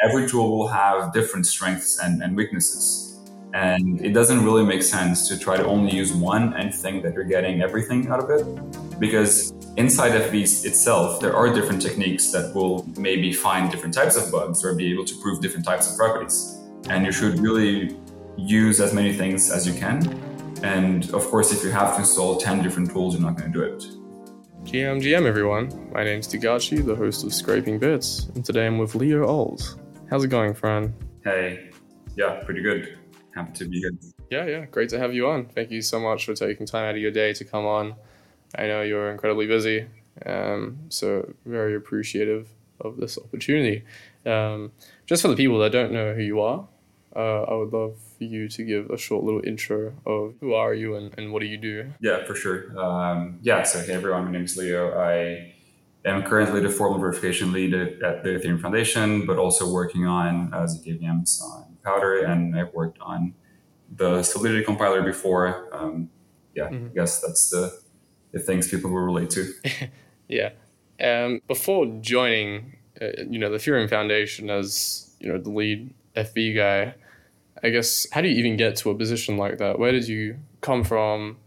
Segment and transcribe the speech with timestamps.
[0.00, 3.20] every tool will have different strengths and, and weaknesses.
[3.54, 7.14] And it doesn't really make sense to try to only use one and think that
[7.14, 9.00] you're getting everything out of it.
[9.00, 14.30] Because inside FV itself, there are different techniques that will maybe find different types of
[14.30, 16.58] bugs or be able to prove different types of properties.
[16.90, 17.98] And you should really
[18.36, 20.06] use as many things as you can.
[20.62, 23.58] And of course, if you have to install 10 different tools, you're not going to
[23.58, 23.82] do it.
[24.64, 25.90] GM GM everyone.
[25.92, 29.76] My name's Tagachi, the host of Scraping Bits, and today I'm with Leo Alt.
[30.10, 30.94] How's it going, Fran?
[31.22, 31.68] Hey,
[32.16, 32.96] yeah, pretty good.
[33.34, 33.92] Happy to be here.
[34.30, 35.44] Yeah, yeah, great to have you on.
[35.44, 37.94] Thank you so much for taking time out of your day to come on.
[38.56, 39.86] I know you're incredibly busy,
[40.24, 42.48] um, so very appreciative
[42.80, 43.84] of this opportunity.
[44.24, 44.72] Um,
[45.04, 46.66] just for the people that don't know who you are,
[47.14, 50.72] uh, I would love for you to give a short little intro of who are
[50.72, 51.92] you and, and what do you do?
[52.00, 52.78] Yeah, for sure.
[52.80, 54.98] Um, yeah, so hey everyone, my name is Leo.
[54.98, 55.52] I
[56.08, 60.58] am currently the formal verification lead at the Ethereum Foundation, but also working on uh,
[60.58, 63.34] ZK VMs on Powdr, and I've worked on
[63.94, 65.68] the Solidity compiler before.
[65.72, 66.10] Um,
[66.54, 66.86] yeah, mm-hmm.
[66.86, 67.80] I guess that's the,
[68.32, 69.52] the things people will relate to.
[70.28, 70.50] yeah.
[71.00, 76.56] Um, before joining, uh, you know, the Ethereum Foundation as you know the lead FV
[76.56, 76.94] guy,
[77.62, 79.78] I guess how do you even get to a position like that?
[79.78, 81.38] Where did you come from,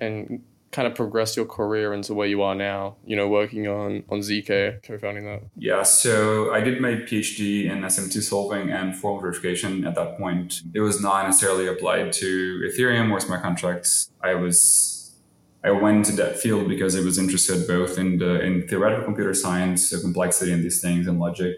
[0.00, 2.96] and kind of progress your career into where you are now?
[3.04, 5.42] You know, working on on zk, co-founding that.
[5.56, 9.86] Yeah, so I did my PhD in SMT solving and formal verification.
[9.86, 14.10] At that point, it was not necessarily applied to Ethereum or smart contracts.
[14.22, 15.16] I was
[15.64, 19.34] I went into that field because I was interested both in the in theoretical computer
[19.34, 21.56] science, the complexity in these things, and logic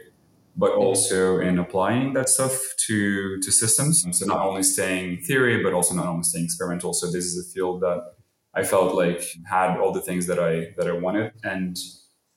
[0.57, 4.07] but also in applying that stuff to to systems.
[4.19, 6.93] So not only staying theory, but also not only staying experimental.
[6.93, 8.15] So this is a field that
[8.55, 11.33] I felt like had all the things that I that I wanted.
[11.45, 11.77] And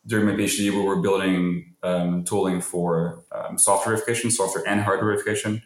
[0.06, 5.12] during my PhD, we were building um, tooling for um, software verification, software and hardware
[5.12, 5.62] verification,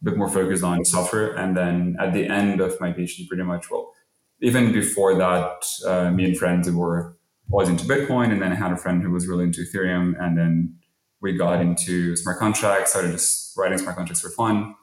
[0.00, 1.34] a bit more focused on software.
[1.34, 3.92] And then at the end of my PhD, pretty much, well,
[4.40, 7.16] even before that, uh, me and friends were
[7.52, 10.38] always into Bitcoin, and then I had a friend who was really into Ethereum, and
[10.38, 10.76] then
[11.20, 14.74] we got into smart contracts, started just writing smart contracts for fun.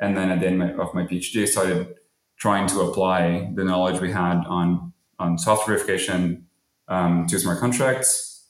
[0.00, 1.94] And then at the end of my PhD, I started
[2.38, 6.46] trying to apply the knowledge we had on, on software verification
[6.88, 8.48] um, to smart contracts.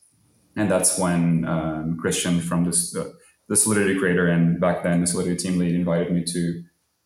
[0.57, 3.15] And that's when um, Christian from this, the,
[3.49, 6.65] the Solidity creator and back then the Solidity team lead invited me to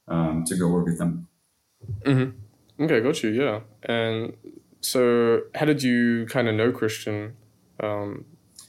[0.09, 1.29] um, to go work with them.
[2.05, 2.85] Mm-hmm.
[2.85, 3.31] Okay, got you.
[3.31, 3.61] Yeah.
[3.83, 4.35] And
[4.81, 7.35] so, how did you kind of know Christian
[7.81, 8.25] um,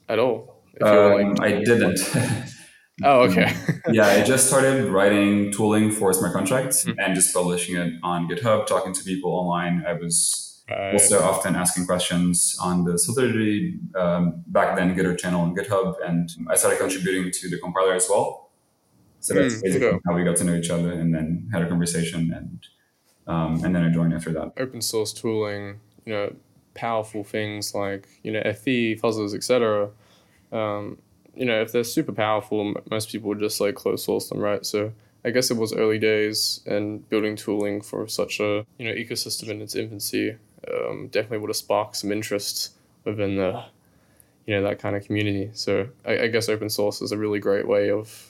[0.09, 0.63] at all?
[0.81, 1.41] Um, like...
[1.41, 1.99] I didn't.
[3.03, 3.53] oh, okay.
[3.91, 6.99] yeah, I just started writing tooling for smart contracts mm-hmm.
[6.99, 9.83] and just publishing it on GitHub, talking to people online.
[9.87, 10.93] I was right.
[10.93, 16.29] also often asking questions on the Solidity um, back then Gitter channel on GitHub, and
[16.49, 18.51] I started contributing to the compiler as well.
[19.19, 21.67] So that's mm, basically how we got to know each other, and then had a
[21.67, 22.67] conversation, and
[23.27, 24.53] um, and then I joined after that.
[24.57, 26.35] Open source tooling, you know,
[26.75, 29.89] powerful things like you know FV, fuzzers, etc
[30.51, 30.97] um,
[31.37, 34.65] you know, if they're super powerful, most people would just like close source them, right?
[34.65, 34.91] So
[35.23, 39.49] I guess it was early days and building tooling for such a you know ecosystem
[39.49, 40.37] in its infancy
[40.71, 43.63] um, definitely would have sparked some interest within the
[44.45, 45.49] you know that kind of community.
[45.53, 48.29] So I, I guess open source is a really great way of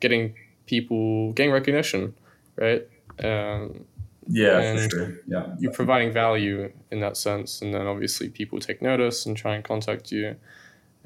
[0.00, 0.34] getting
[0.66, 2.14] people getting recognition,
[2.56, 2.86] right?
[3.22, 3.84] Um,
[4.28, 5.14] yeah, for sure.
[5.26, 9.54] Yeah, you're providing value in that sense, and then obviously people take notice and try
[9.54, 10.36] and contact you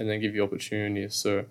[0.01, 1.15] and then give you opportunities.
[1.15, 1.45] So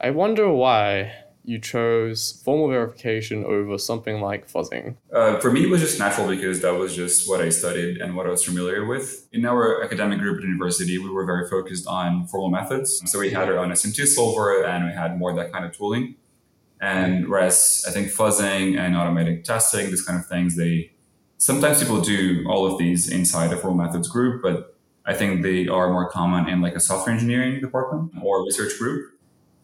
[0.00, 1.12] I wonder why
[1.44, 4.96] you chose formal verification over something like fuzzing?
[5.10, 8.14] Uh, for me, it was just natural because that was just what I studied and
[8.14, 9.26] what I was familiar with.
[9.32, 13.02] In our academic group at university, we were very focused on formal methods.
[13.10, 16.16] So we had our own SMT solver and we had more that kind of tooling.
[16.80, 20.92] And whereas I think fuzzing and automatic testing, these kind of things, they
[21.38, 24.77] sometimes people do all of these inside a formal methods group, but
[25.08, 29.10] I think they are more common in like a software engineering department or research group.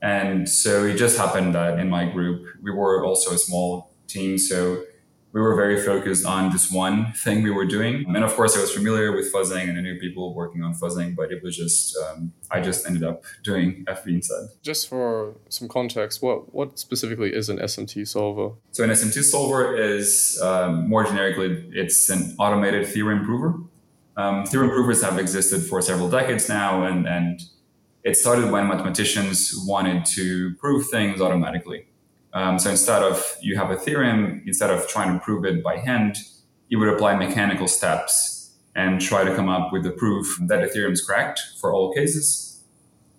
[0.01, 4.39] And so it just happened that in my group, we were also a small team.
[4.39, 4.85] So
[5.33, 8.05] we were very focused on this one thing we were doing.
[8.07, 11.15] And of course, I was familiar with fuzzing and I knew people working on fuzzing,
[11.15, 14.49] but it was just, um, I just ended up doing FV instead.
[14.63, 18.55] Just for some context, what, what specifically is an SMT solver?
[18.71, 23.59] So an SMT solver is um, more generically, it's an automated theorem prover.
[24.17, 27.41] Um, theorem provers have existed for several decades now, and, and
[28.05, 31.89] it started when mathematicians wanted to prove things automatically.
[32.33, 35.79] Um, so instead of you have a theorem, instead of trying to prove it by
[35.79, 36.17] hand,
[36.69, 40.67] you would apply mechanical steps and try to come up with the proof that the
[40.67, 42.63] theorem is correct for all cases.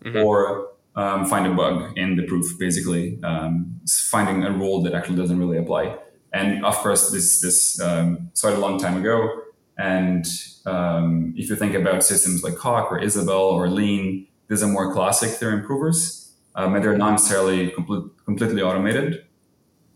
[0.03, 0.17] Mm-hmm.
[0.17, 5.15] Or um, find a bug in the proof, basically um, finding a rule that actually
[5.15, 5.97] doesn't really apply.
[6.31, 9.41] And of course, this this um, started a long time ago.
[9.77, 10.25] And
[10.65, 14.93] um, if you think about systems like Coq or Isabelle or Lean, these are more
[14.93, 19.25] classic theorem provers, um, and they're not necessarily complete, completely automated.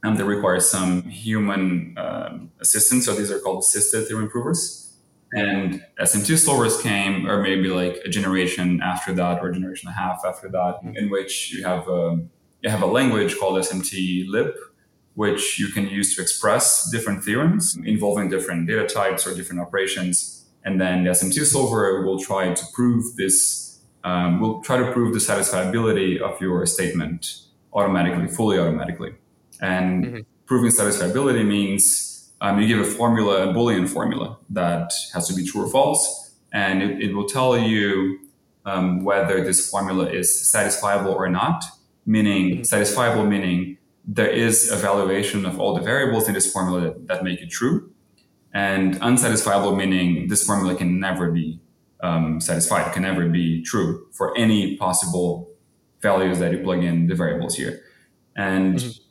[0.04, 3.06] And they require some human um, assistance.
[3.06, 4.90] So these are called assisted theorem provers.
[5.34, 9.96] And SMT solvers came, or maybe like a generation after that, or a generation and
[9.96, 12.30] a half after that, in which you have a, um,
[12.62, 14.54] you have a language called SMT lib,
[15.14, 20.39] which you can use to express different theorems involving different data types or different operations.
[20.64, 25.14] And then the SMT solver will try to prove this, um, will try to prove
[25.14, 29.16] the satisfiability of your statement automatically, fully automatically.
[29.62, 30.20] And mm-hmm.
[30.46, 35.46] proving satisfiability means um, you give a formula, a Boolean formula that has to be
[35.46, 38.20] true or false, and it, it will tell you
[38.66, 41.64] um, whether this formula is satisfiable or not.
[42.06, 42.62] Meaning, mm-hmm.
[42.62, 47.42] satisfiable meaning there is evaluation of all the variables in this formula that, that make
[47.42, 47.92] it true,
[48.54, 51.60] and unsatisfiable meaning this formula can never be
[52.02, 55.50] um, satisfied, it can never be true for any possible
[56.02, 57.82] values that you plug in the variables here.
[58.36, 59.02] And mm-hmm.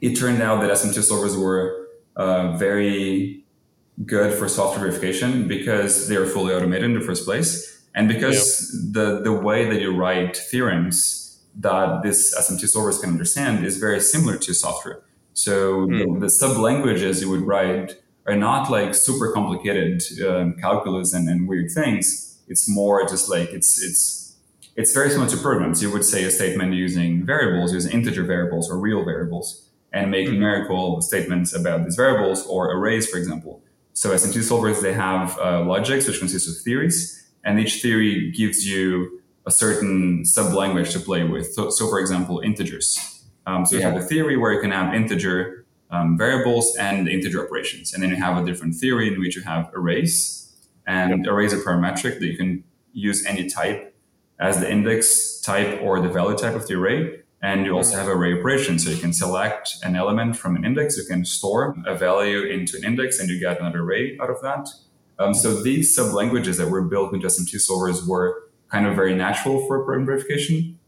[0.00, 1.86] it turned out that SMT solvers were
[2.16, 3.44] uh, very
[4.04, 8.72] good for software verification because they are fully automated in the first place, and because
[8.74, 8.94] yep.
[8.94, 14.00] the the way that you write theorems that this SMT solvers can understand is very
[14.00, 15.02] similar to software.
[15.32, 16.14] So mm.
[16.14, 17.96] the, the sub languages you would write
[18.26, 22.38] are not like super complicated um, calculus and, and weird things.
[22.48, 24.36] It's more just like it's it's
[24.76, 25.82] it's very similar to programs.
[25.82, 30.26] You would say a statement using variables, using integer variables or real variables and make
[30.26, 30.34] mm-hmm.
[30.34, 33.62] numerical statements about these variables or arrays, for example.
[33.94, 38.66] So SMT solvers, they have uh, logics, which consists of theories, and each theory gives
[38.66, 41.54] you a certain sub-language to play with.
[41.54, 43.24] So, so for example, integers.
[43.46, 45.64] Um, so you have a theory where you can have integer
[45.96, 47.92] um, variables and integer operations.
[47.92, 50.52] And then you have a different theory in which you have arrays.
[50.86, 51.32] And yep.
[51.32, 53.94] arrays are parametric that you can use any type
[54.38, 57.20] as the index type or the value type of the array.
[57.42, 58.84] And you also have array operations.
[58.84, 62.76] So you can select an element from an index, you can store a value into
[62.76, 64.68] an index, and you get another array out of that.
[65.18, 69.14] Um, so these sub languages that were built with SMT solvers were kind of very
[69.14, 70.78] natural for program verification.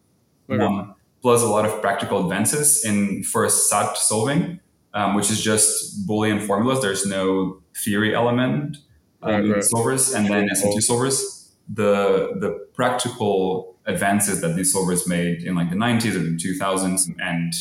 [0.50, 0.62] Okay.
[0.62, 4.60] Um, plus a lot of practical advances in first SAT solving,
[4.94, 6.80] um, which is just Boolean formulas.
[6.80, 8.78] There's no theory element
[9.22, 9.62] um, right, right.
[9.62, 11.50] solvers, and then SMT solvers.
[11.68, 17.10] The the practical advances that these solvers made in like the 90s or the 2000s
[17.20, 17.54] and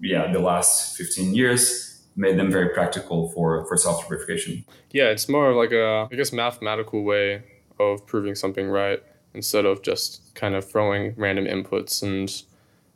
[0.00, 5.28] yeah the last 15 years made them very practical for for software verification yeah it's
[5.28, 7.42] more of like a i guess mathematical way
[7.78, 9.02] of proving something right
[9.34, 12.44] instead of just kind of throwing random inputs and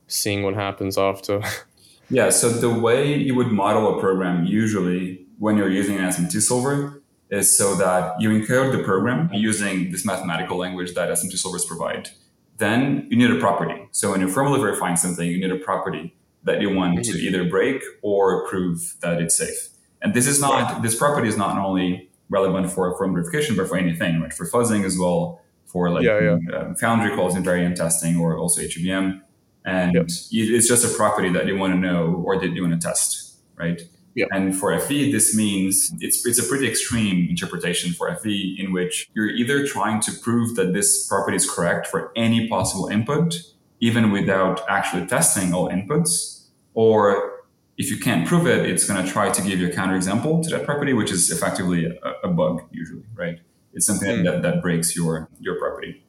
[0.06, 1.42] seeing what happens after
[2.10, 6.40] yeah so the way you would model a program usually when you're using an smt
[6.40, 11.66] solver is so that you encode the program using this mathematical language that smt solvers
[11.66, 12.10] provide
[12.58, 13.88] then you need a property.
[13.92, 16.14] So when you're formally verifying something, you need a property
[16.44, 19.68] that you want to either break or prove that it's safe.
[20.02, 23.76] And this is not this property is not only relevant for formal verification, but for
[23.76, 24.32] anything, right?
[24.32, 26.56] For fuzzing as well, for like yeah, yeah.
[26.56, 29.20] Um, foundry calls invariant testing, or also HEVM.
[29.64, 30.04] And yep.
[30.04, 33.36] it's just a property that you want to know or that you want to test,
[33.56, 33.80] right?
[34.14, 34.28] Yep.
[34.32, 39.08] And for FV, this means it's, it's a pretty extreme interpretation for FV in which
[39.14, 43.36] you're either trying to prove that this property is correct for any possible input,
[43.80, 47.38] even without actually testing all inputs, or
[47.76, 50.50] if you can't prove it, it's going to try to give you a counterexample to
[50.50, 53.38] that property, which is effectively a, a bug usually, right?
[53.72, 54.24] It's something mm.
[54.24, 56.02] that, that breaks your, your property.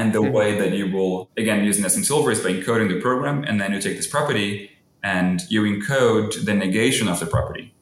[0.00, 0.32] And the mm.
[0.32, 3.70] way that you will, again, using SMT solver is by encoding the program, and then
[3.74, 4.70] you take this property
[5.02, 7.74] and you encode the negation of the property.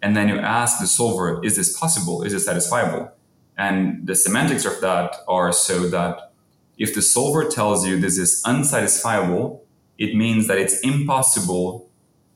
[0.00, 2.22] And then you ask the solver, is this possible?
[2.22, 3.10] Is it satisfiable?
[3.58, 6.32] And the semantics of that are so that
[6.78, 9.60] if the solver tells you this is unsatisfiable,
[9.98, 11.90] it means that it's impossible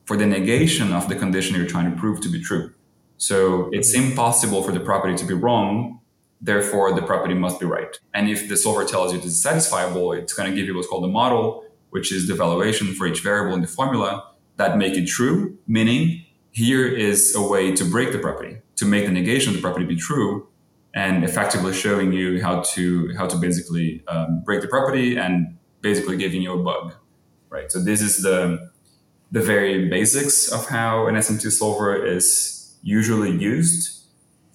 [0.05, 2.73] for the negation of the condition you're trying to prove to be true.
[3.17, 6.00] So it's impossible for the property to be wrong.
[6.41, 7.99] Therefore, the property must be right.
[8.13, 10.87] And if the solver tells you this is satisfiable, it's going to give you what's
[10.87, 14.95] called a model, which is the valuation for each variable in the formula that make
[14.95, 19.49] it true, meaning here is a way to break the property, to make the negation
[19.49, 20.47] of the property be true,
[20.93, 26.17] and effectively showing you how to how to basically um, break the property and basically
[26.17, 26.93] giving you a bug,
[27.49, 27.71] right?
[27.71, 28.71] So this is the
[29.31, 34.00] the very basics of how an SMT solver is usually used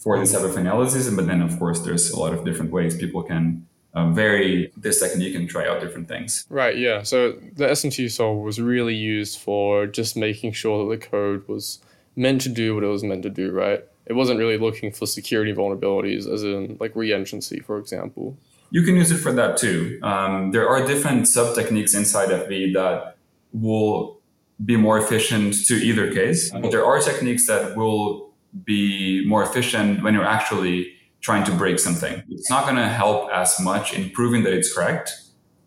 [0.06, 1.10] for this type of analysis.
[1.10, 5.00] But then, of course, there's a lot of different ways people can um, vary this
[5.00, 6.46] technique and try out different things.
[6.48, 6.78] Right.
[6.78, 7.02] Yeah.
[7.02, 11.80] So the SMT solver was really used for just making sure that the code was
[12.14, 13.50] meant to do what it was meant to do.
[13.50, 13.84] Right.
[14.06, 18.38] It wasn't really looking for security vulnerabilities, as in like reentrancy, for example.
[18.70, 19.98] You can use it for that too.
[20.04, 23.16] Um, there are different sub techniques inside FV that
[23.52, 24.20] will
[24.64, 26.50] be more efficient to either case.
[26.52, 28.25] But there are techniques that will
[28.64, 32.22] be more efficient when you're actually trying to break something.
[32.30, 35.12] It's not going to help as much in proving that it's correct.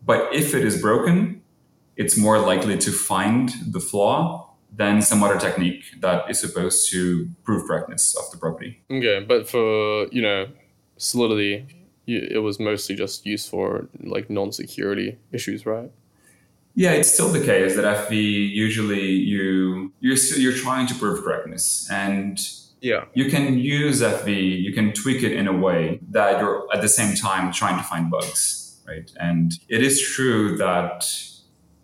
[0.04, 1.42] But if it is broken,
[1.96, 7.28] it's more likely to find the flaw than some other technique that is supposed to
[7.44, 8.82] prove correctness of the property.
[8.90, 10.48] Okay, but for, you know,
[10.96, 11.66] solidity,
[12.06, 15.90] it was mostly just used for like non-security issues, right?
[16.74, 21.22] Yeah, it's still the case that FV usually you you're still, you're trying to prove
[21.22, 22.40] correctness, and
[22.80, 26.80] yeah, you can use FV, you can tweak it in a way that you're at
[26.80, 29.10] the same time trying to find bugs, right?
[29.18, 31.06] And it is true that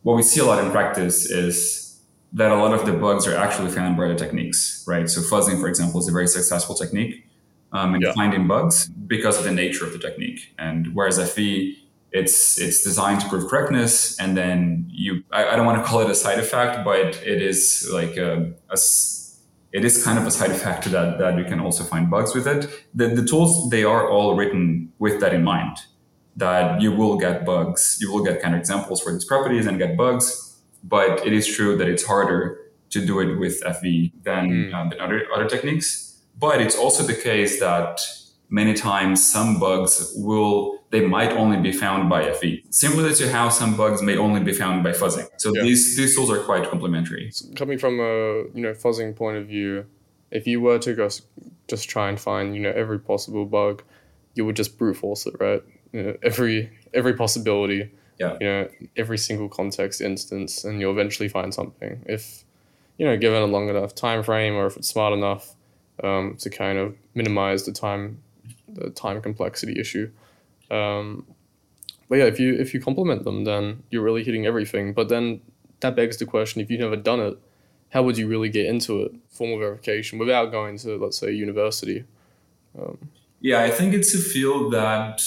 [0.03, 2.01] what we see a lot in practice is
[2.33, 5.09] that a lot of the bugs are actually found by other techniques, right?
[5.09, 7.27] So fuzzing, for example, is a very successful technique
[7.73, 8.13] um, in yeah.
[8.13, 10.55] finding bugs because of the nature of the technique.
[10.59, 11.77] And whereas FV,
[12.13, 16.01] it's it's designed to prove correctness, and then you I, I don't want to call
[16.01, 18.77] it a side effect, but it is like a, a
[19.77, 22.47] it is kind of a side effect that that you can also find bugs with
[22.55, 22.61] it.
[22.95, 25.77] The, the tools they are all written with that in mind
[26.37, 29.79] that you will get bugs, you will get kind of examples for these properties and
[29.79, 30.27] get bugs,
[30.83, 32.41] but it is true that it's harder
[32.91, 34.91] to do it with FV than, mm.
[34.91, 35.89] than other other techniques.
[36.39, 38.01] But it's also the case that
[38.49, 43.49] many times some bugs will they might only be found by FV, similar to how
[43.49, 45.29] some bugs may only be found by fuzzing.
[45.37, 45.63] So yeah.
[45.63, 47.33] these these tools are quite complementary.
[47.57, 49.87] Coming from a you know fuzzing point of view,
[50.31, 51.23] if you were to just
[51.69, 53.83] just try and find you know every possible bug,
[54.35, 55.63] you would just brute force it, right?
[55.93, 57.91] You know, every every possibility.
[58.19, 58.39] Yeah.
[58.41, 62.03] You know, every single context instance, and you'll eventually find something.
[62.07, 62.45] If
[62.97, 65.55] you know, given a long enough time frame, or if it's smart enough
[66.03, 68.23] um, to kind of minimize the time
[68.69, 70.11] the time complexity issue.
[70.71, 71.27] Um,
[72.09, 74.93] but yeah, if you if you complement them, then you're really hitting everything.
[74.93, 75.41] But then
[75.81, 77.39] that begs the question: if you've never done it,
[77.91, 82.05] how would you really get into it, formal verification, without going to let's say university?
[82.79, 85.23] Um, yeah, I think it's a field that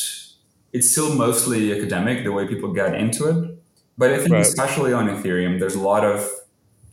[0.71, 3.55] it's still mostly academic the way people get into it.
[3.97, 4.41] But I think right.
[4.41, 6.29] especially on Ethereum, there's a lot of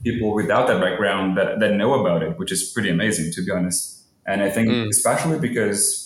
[0.03, 3.51] people without that background that, that know about it, which is pretty amazing to be
[3.51, 4.05] honest.
[4.27, 4.89] And I think mm.
[4.89, 6.06] especially because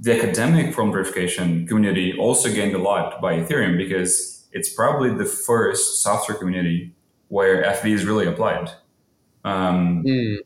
[0.00, 5.26] the academic form verification community also gained a lot by Ethereum because it's probably the
[5.26, 6.92] first software community
[7.28, 8.70] where FV is really applied.
[9.44, 10.38] Um, mm.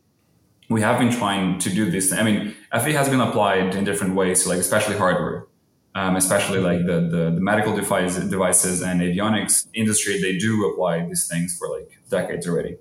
[0.69, 2.11] We have been trying to do this.
[2.11, 5.47] I mean, FV has been applied in different ways, like especially hardware,
[5.93, 10.21] um, especially like the, the, the medical device, devices and avionics industry.
[10.21, 12.77] They do apply these things for like decades already.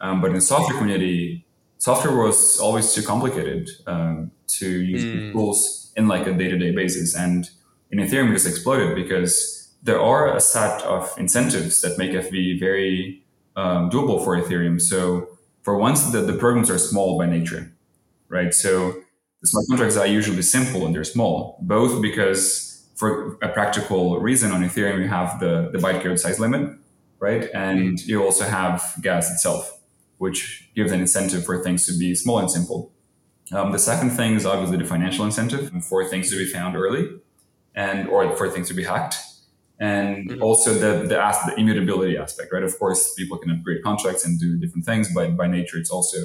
[0.00, 1.44] Um, but in software community,
[1.78, 5.32] software was always too complicated um, to use mm.
[5.32, 7.14] tools in like a day-to-day basis.
[7.14, 7.48] And
[7.90, 12.58] in Ethereum, it just exploded because there are a set of incentives that make FV
[12.58, 13.22] very
[13.56, 14.80] um, doable for Ethereum.
[14.80, 15.28] So
[15.62, 17.72] for once, the, the programs are small by nature,
[18.28, 18.52] right?
[18.52, 18.94] So
[19.42, 24.52] the smart contracts are usually simple and they're small, both because for a practical reason
[24.52, 26.74] on Ethereum, you have the, the bytecode size limit,
[27.18, 27.50] right?
[27.52, 29.80] And you also have gas itself,
[30.16, 32.93] which gives an incentive for things to be small and simple.
[33.52, 37.10] Um, the second thing is obviously the financial incentive for things to be found early
[37.74, 39.16] and or for things to be hacked.
[39.78, 40.42] And mm-hmm.
[40.42, 42.62] also the, the, as- the immutability aspect, right?
[42.62, 46.18] Of course, people can upgrade contracts and do different things, but by nature, it's also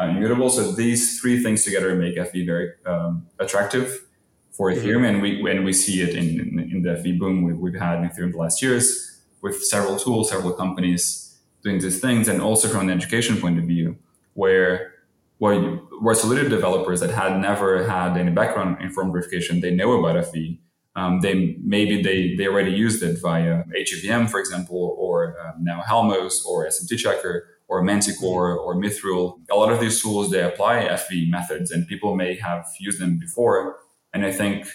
[0.00, 0.50] uh, immutable.
[0.50, 4.06] So these three things together make FV very um, attractive
[4.52, 4.86] for mm-hmm.
[4.86, 5.08] Ethereum.
[5.08, 7.98] And we, and we see it in, in, in the FV boom we've, we've had
[7.98, 12.28] in Ethereum the last years with several tools, several companies doing these things.
[12.28, 13.96] And also from an education point of view,
[14.34, 14.92] where
[15.40, 15.58] where,
[16.02, 20.22] where Solidity developers that had never had any background in form verification, they know about
[20.26, 20.58] FV.
[20.96, 25.80] Um, they maybe they they already used it via HEVM, for example, or um, now
[25.80, 29.38] Halmos or SMT Checker or Manticore or Mythril.
[29.50, 33.18] A lot of these tools they apply FV methods, and people may have used them
[33.18, 33.76] before.
[34.12, 34.66] And I think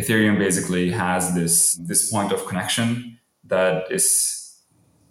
[0.00, 4.16] Ethereum basically has this this point of connection that is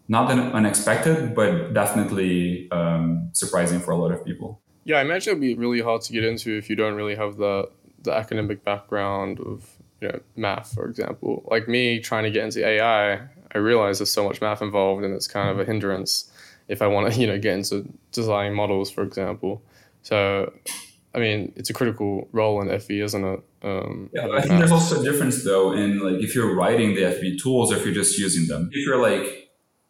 [0.10, 4.62] not unexpected, but definitely um, surprising for a lot of people.
[4.84, 7.38] Yeah, I imagine it'd be really hard to get into if you don't really have
[7.38, 7.70] the
[8.04, 9.64] the academic background of
[10.02, 11.44] you know math, for example.
[11.50, 13.14] Like me trying to get into AI,
[13.54, 16.32] I realize there's so much math involved, and it's kind of a hindrance
[16.68, 19.62] if I want to you know get into designing models, for example.
[20.04, 20.52] So
[21.14, 23.40] I mean, it's a critical role in FV, isn't it?
[23.64, 27.02] Um, yeah, I think there's also a difference though in like if you're writing the
[27.02, 28.70] FV tools or if you're just using them.
[28.72, 29.41] If you're like,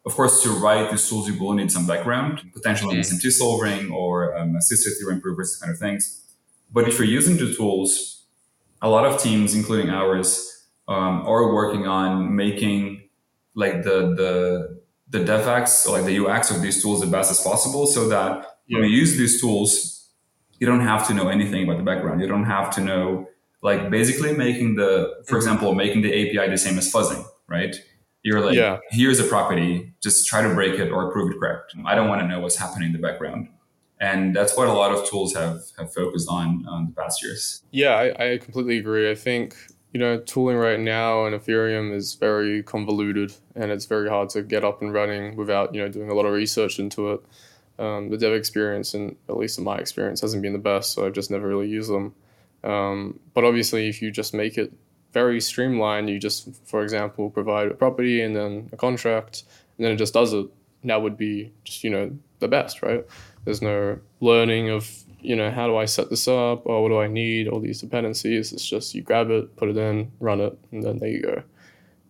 [0.04, 3.00] of course, to write these tools, you will need some background, potentially mm.
[3.00, 6.22] SMT solving or um, assisted theorem provers, kind of things.
[6.72, 8.24] But if you're using the tools,
[8.80, 13.08] a lot of teams, including ours, um, are working on making
[13.54, 17.40] like the the the DevX or like the UX of these tools the best as
[17.40, 18.78] possible, so that yeah.
[18.78, 20.08] when you use these tools,
[20.58, 22.20] you don't have to know anything about the background.
[22.20, 23.28] You don't have to know,
[23.62, 25.36] like, basically making the, for mm-hmm.
[25.36, 27.74] example, making the API the same as fuzzing, right?
[28.22, 28.78] You're like, yeah.
[28.90, 31.74] here's a property, just try to break it or prove it correct.
[31.84, 33.48] I don't want to know what's happening in the background.
[34.00, 37.62] And that's what a lot of tools have, have focused on on the past years.
[37.70, 39.10] Yeah, I, I completely agree.
[39.10, 39.56] I think
[39.92, 44.40] you know, tooling right now in Ethereum is very convoluted and it's very hard to
[44.40, 47.22] get up and running without, you know, doing a lot of research into it
[47.78, 50.92] um, the dev experience, and at least in my experience, hasn't been the best.
[50.92, 52.14] So I've just never really used them.
[52.64, 54.72] Um, but obviously, if you just make it
[55.12, 59.44] very streamlined, you just, for example, provide a property and then a contract,
[59.76, 60.46] and then it just does it.
[60.84, 63.04] That would be just you know the best, right?
[63.44, 64.90] There's no learning of
[65.20, 67.80] you know how do I set this up or what do I need all these
[67.80, 68.52] dependencies.
[68.52, 71.42] It's just you grab it, put it in, run it, and then there you go.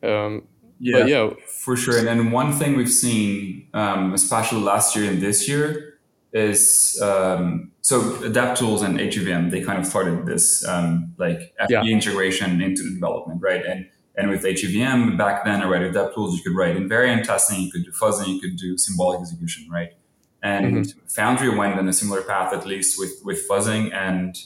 [0.02, 0.42] Um,
[0.80, 1.96] yeah, yeah, for sure.
[1.96, 5.91] And then one thing we've seen, um, especially last year and this year,
[6.32, 9.50] is um, so dapptools and HEVM.
[9.50, 11.82] They kind of started this um, like FV yeah.
[11.84, 13.64] integration into the development, right?
[13.64, 17.70] And and with HEVM back then, already with dapptools, you could write invariant testing, you
[17.70, 19.94] could do fuzzing, you could do symbolic execution, right?
[20.42, 21.06] And mm-hmm.
[21.08, 24.36] Foundry went in a similar path, at least with with fuzzing and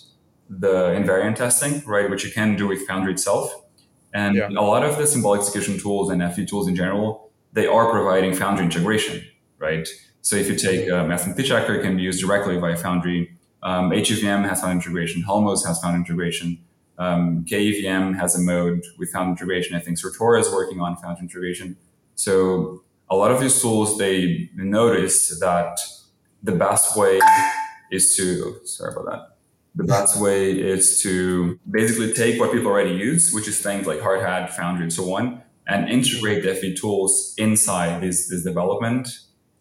[0.49, 2.09] the invariant testing, right?
[2.11, 3.55] Which you can do with Foundry itself.
[4.13, 4.49] And yeah.
[4.49, 8.35] a lot of the symbolic execution tools and FV tools in general, they are providing
[8.35, 9.23] Foundry integration,
[9.59, 9.87] right?
[10.27, 13.39] So if you take um, SMT checker, it can be used directly via Foundry.
[13.63, 15.23] Um, HEVM has found integration.
[15.23, 16.59] Halmos has found integration.
[16.99, 19.77] Um, KEVM has a mode with Foundry integration.
[19.77, 21.77] I think Certora is working on Foundry integration.
[22.17, 25.79] So a lot of these tools, they noticed that
[26.43, 27.21] the best way
[27.93, 29.37] is to, sorry about that
[29.77, 34.01] the best way is to basically take what people already use, which is things like
[34.01, 39.07] Hardhat, Foundry, and so on, and integrate the FV tools inside this, these development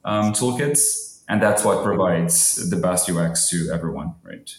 [0.06, 1.22] um, toolkits.
[1.28, 4.56] And that's what provides the best UX to everyone, right?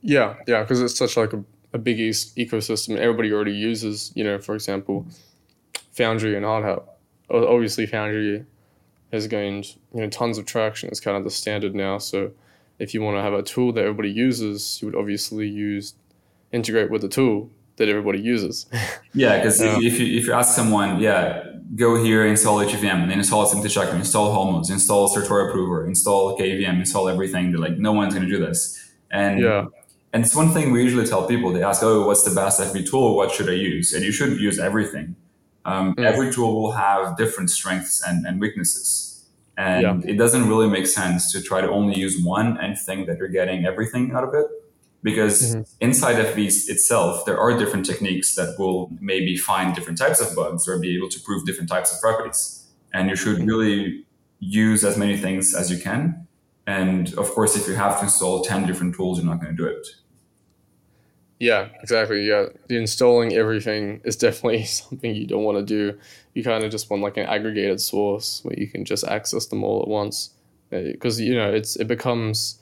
[0.00, 2.96] Yeah, yeah, because it's such like a, a big ecosystem.
[2.96, 5.06] Everybody already uses, you know, for example,
[5.92, 6.84] Foundry and Hardhat.
[7.28, 8.46] Obviously, Foundry
[9.12, 10.88] has gained you know tons of traction.
[10.88, 11.98] It's kind of the standard now.
[11.98, 12.30] So
[12.78, 15.94] if you want to have a tool that everybody uses, you would obviously use
[16.52, 18.66] integrate with the tool that everybody uses.
[19.14, 23.10] yeah, because um, if, you if you ask someone, yeah, go here, install HEVM, and
[23.10, 27.50] then install SMT Checker, install Halmos, install Certora Prover, install KEVM, install everything.
[27.50, 28.92] They're like, no one's going to do this.
[29.10, 29.66] And yeah.
[30.12, 31.52] And it's one thing we usually tell people.
[31.52, 33.14] They ask, "Oh, what's the best FV tool?
[33.16, 35.14] What should I use?" And you should use everything.
[35.66, 36.04] Um, mm.
[36.06, 39.26] Every tool will have different strengths and, and weaknesses.
[39.58, 40.10] And yeah.
[40.10, 43.28] it doesn't really make sense to try to only use one and think that you're
[43.28, 44.46] getting everything out of it.
[45.06, 45.62] Because mm-hmm.
[45.80, 50.66] inside FV itself, there are different techniques that will maybe find different types of bugs
[50.66, 52.66] or be able to prove different types of properties.
[52.92, 53.46] And you should mm-hmm.
[53.46, 54.04] really
[54.40, 56.26] use as many things as you can.
[56.66, 59.62] And of course, if you have to install 10 different tools, you're not going to
[59.62, 59.86] do it.
[61.38, 62.26] Yeah, exactly.
[62.26, 62.46] Yeah.
[62.66, 65.96] The installing everything is definitely something you don't want to do.
[66.34, 69.62] You kind of just want like an aggregated source where you can just access them
[69.62, 70.30] all at once.
[70.70, 72.58] Because, uh, you know, it's it becomes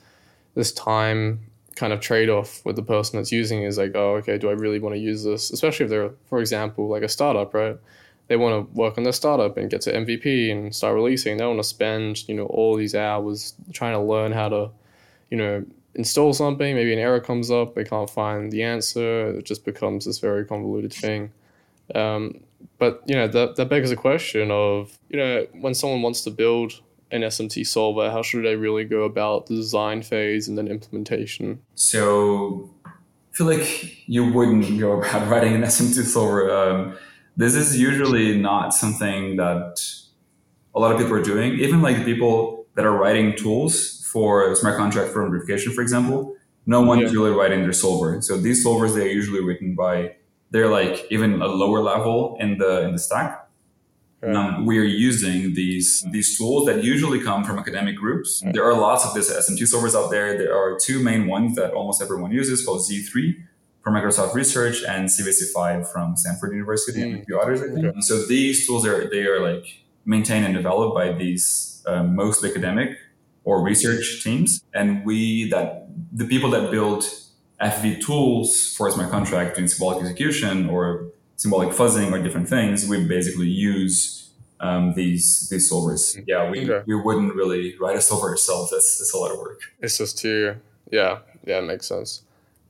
[0.53, 1.39] this time
[1.75, 4.53] kind of trade off with the person that's using is like, oh, okay, do I
[4.53, 5.51] really want to use this?
[5.51, 7.77] Especially if they're, for example, like a startup, right?
[8.27, 11.37] They want to work on their startup and get to MVP and start releasing.
[11.37, 14.71] They want to spend, you know, all these hours trying to learn how to,
[15.29, 19.29] you know, install something, maybe an error comes up, they can't find the answer.
[19.37, 21.31] It just becomes this very convoluted thing.
[21.93, 22.41] Um,
[22.77, 26.31] but you know that that begs the question of you know when someone wants to
[26.31, 26.81] build
[27.15, 31.61] an SMT solver, how should I really go about the design phase and then implementation?
[31.75, 32.91] So I
[33.31, 36.51] feel like you wouldn't go about writing an SMT solver.
[36.51, 36.97] Um,
[37.37, 39.81] this is usually not something that
[40.73, 41.53] a lot of people are doing.
[41.59, 46.81] Even like people that are writing tools for smart contract firm verification, for example, no
[46.81, 47.19] one's yeah.
[47.19, 48.21] really writing their solver.
[48.21, 50.15] So these solvers they're usually written by
[50.51, 53.44] they're like even a lower level in the in the stack.
[54.25, 54.35] Right.
[54.35, 58.41] Um, we are using these these tools that usually come from academic groups.
[58.43, 58.53] Right.
[58.53, 60.37] There are lots of these SMT solvers out there.
[60.37, 63.35] There are two main ones that almost everyone uses called Z3
[63.83, 67.03] from Microsoft Research and CVC5 from Stanford University mm.
[67.03, 67.85] and a few others, I think.
[67.85, 68.01] Okay.
[68.01, 72.97] So these tools are they are like maintained and developed by these uh, mostly academic
[73.43, 74.63] or research teams.
[74.73, 77.03] And we that the people that build
[77.61, 83.05] FV tools for smart contract doing symbolic execution or symbolic fuzzing or different things, we
[83.05, 86.21] basically use um, these these solvers.
[86.27, 86.83] Yeah, we, okay.
[86.87, 88.71] we wouldn't really write a solver ourselves.
[88.71, 89.59] That's that's a lot of work.
[89.81, 90.55] It's just too
[90.91, 92.23] yeah yeah it makes sense.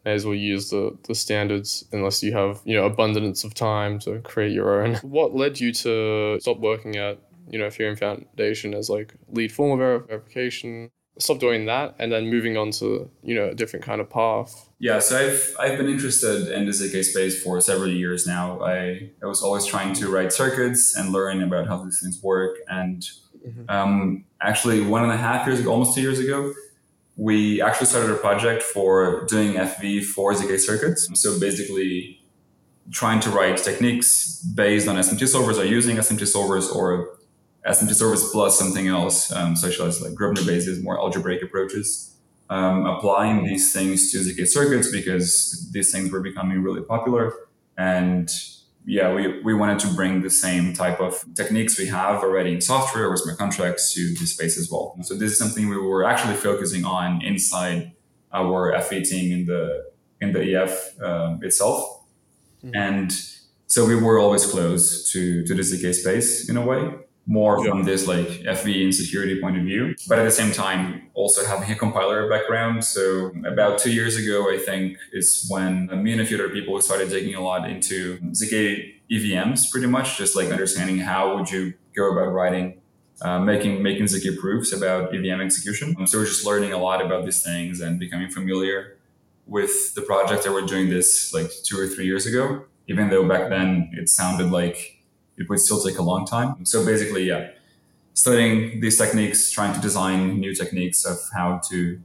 [0.03, 3.99] May as well use the the standards unless you have you know abundance of time
[3.99, 4.95] to create your own.
[5.03, 9.77] What led you to stop working at you know Ethereum Foundation as like lead formal
[9.77, 10.91] verification?
[11.17, 14.69] Stop doing that and then moving on to you know a different kind of path.
[14.79, 18.61] Yeah so i've i've been interested in the zk space for several years now.
[18.61, 22.57] I i was always trying to write circuits and learn about how these things work.
[22.67, 23.01] And
[23.45, 23.69] mm-hmm.
[23.69, 26.53] um, actually one and a half years ago almost two years ago
[27.17, 31.09] we actually started a project for doing fv for zk circuits.
[31.13, 32.21] So basically
[32.91, 37.17] trying to write techniques based on smt solvers or using smt solvers or
[37.65, 42.11] SMT solvers plus something else, um, such as like Grobner bases, more algebraic approaches.
[42.47, 47.33] Um, applying these things to ZK circuits because these things were becoming really popular.
[47.75, 48.29] And
[48.85, 52.61] yeah, we, we wanted to bring the same type of techniques we have already in
[52.61, 54.95] software or smart contracts to this space as well.
[55.01, 57.93] So this is something we were actually focusing on inside
[58.31, 59.85] our FV team in the
[60.21, 62.03] in the EF um, itself.
[62.63, 62.75] Mm-hmm.
[62.75, 63.11] And
[63.65, 66.93] so we were always close to, to the ZK space in a way
[67.27, 67.71] more yeah.
[67.71, 71.43] from this like FV and security point of view, but at the same time also
[71.45, 72.83] having a compiler background.
[72.83, 76.79] So about two years ago, I think is when me and a few other people
[76.81, 81.73] started digging a lot into ZK EVMs, pretty much just like understanding how would you
[81.95, 82.81] go about writing.
[83.21, 86.05] Uh, making making ZK proofs about EVM execution.
[86.05, 88.97] So we're just learning a lot about these things and becoming familiar
[89.47, 92.65] with the project that we're doing this like two or three years ago.
[92.87, 94.94] Even though back then it sounded like
[95.37, 96.65] it would still take a long time.
[96.65, 97.49] So basically, yeah,
[98.13, 101.99] studying these techniques, trying to design new techniques of how to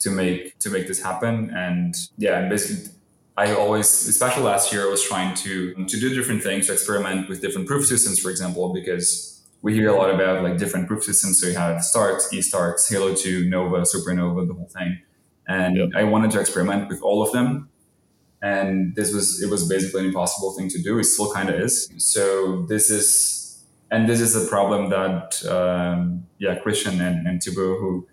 [0.00, 2.90] to make to make this happen, and yeah, and basically.
[3.36, 7.28] I always, especially last year, I was trying to to do different things, to experiment
[7.28, 9.34] with different proof systems, for example, because
[9.64, 11.40] we hear a lot about like different proof systems.
[11.40, 15.00] So you have Starks, eStarks, Halo 2, Nova, Supernova, the whole thing.
[15.48, 15.88] And yep.
[15.96, 17.70] I wanted to experiment with all of them
[18.44, 20.98] and this was it was basically an impossible thing to do.
[20.98, 21.90] It still kind of is.
[21.96, 27.78] So this is and this is a problem that um, yeah christian and, and thibaut
[27.80, 28.06] who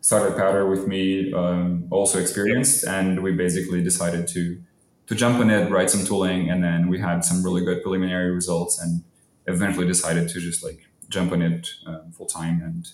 [0.00, 2.84] started Powdr with me um, also experienced.
[2.84, 4.60] And we basically decided to
[5.06, 8.32] to jump on it write some tooling and then we had some really good preliminary
[8.32, 9.04] results and
[9.46, 12.88] eventually decided to just like jump on it uh, full time and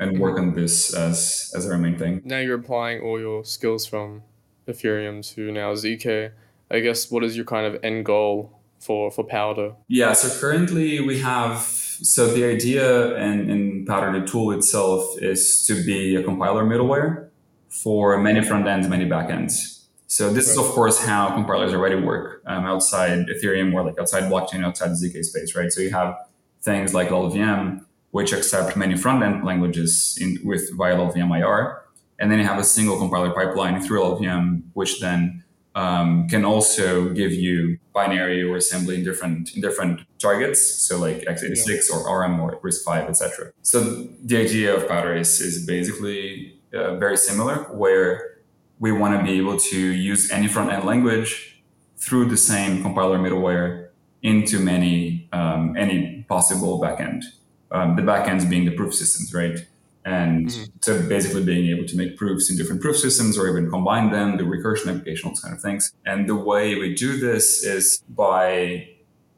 [0.00, 2.22] and work on this as as our main thing.
[2.24, 4.24] Now you're applying all your skills from
[4.66, 6.32] Ethereum to now ZK.
[6.70, 9.76] I guess what is your kind of end goal for for Powdr?
[9.88, 15.64] Yeah, so currently we have so the idea in, in Powdr, the tool itself, is
[15.66, 17.28] to be a compiler middleware
[17.68, 19.84] for many front ends, many backends.
[20.06, 20.52] So this right.
[20.52, 24.90] is of course how compilers already work um, outside Ethereum or like outside blockchain, outside
[24.90, 25.72] the ZK space, right?
[25.72, 26.16] So you have
[26.62, 31.83] things like LLVM, which accept many front end languages in, with via LLVM IR
[32.18, 37.08] and then you have a single compiler pipeline through LLVM, which then um, can also
[37.10, 41.96] give you binary or assembly in different in different targets, so like x86 yeah.
[41.96, 43.50] or ARM or RISC-V, etc.
[43.62, 43.80] So
[44.22, 48.38] the idea of Powdr is, is basically uh, very similar, where
[48.78, 51.62] we want to be able to use any front end language
[51.96, 53.88] through the same compiler middleware
[54.22, 57.24] into many um, any possible backend.
[57.70, 59.66] Um, the backends being the proof systems, right?
[60.04, 60.78] And mm-hmm.
[60.82, 64.36] to basically being able to make proofs in different proof systems or even combine them,
[64.36, 65.92] do recursion application, those kind of things.
[66.04, 68.88] And the way we do this is by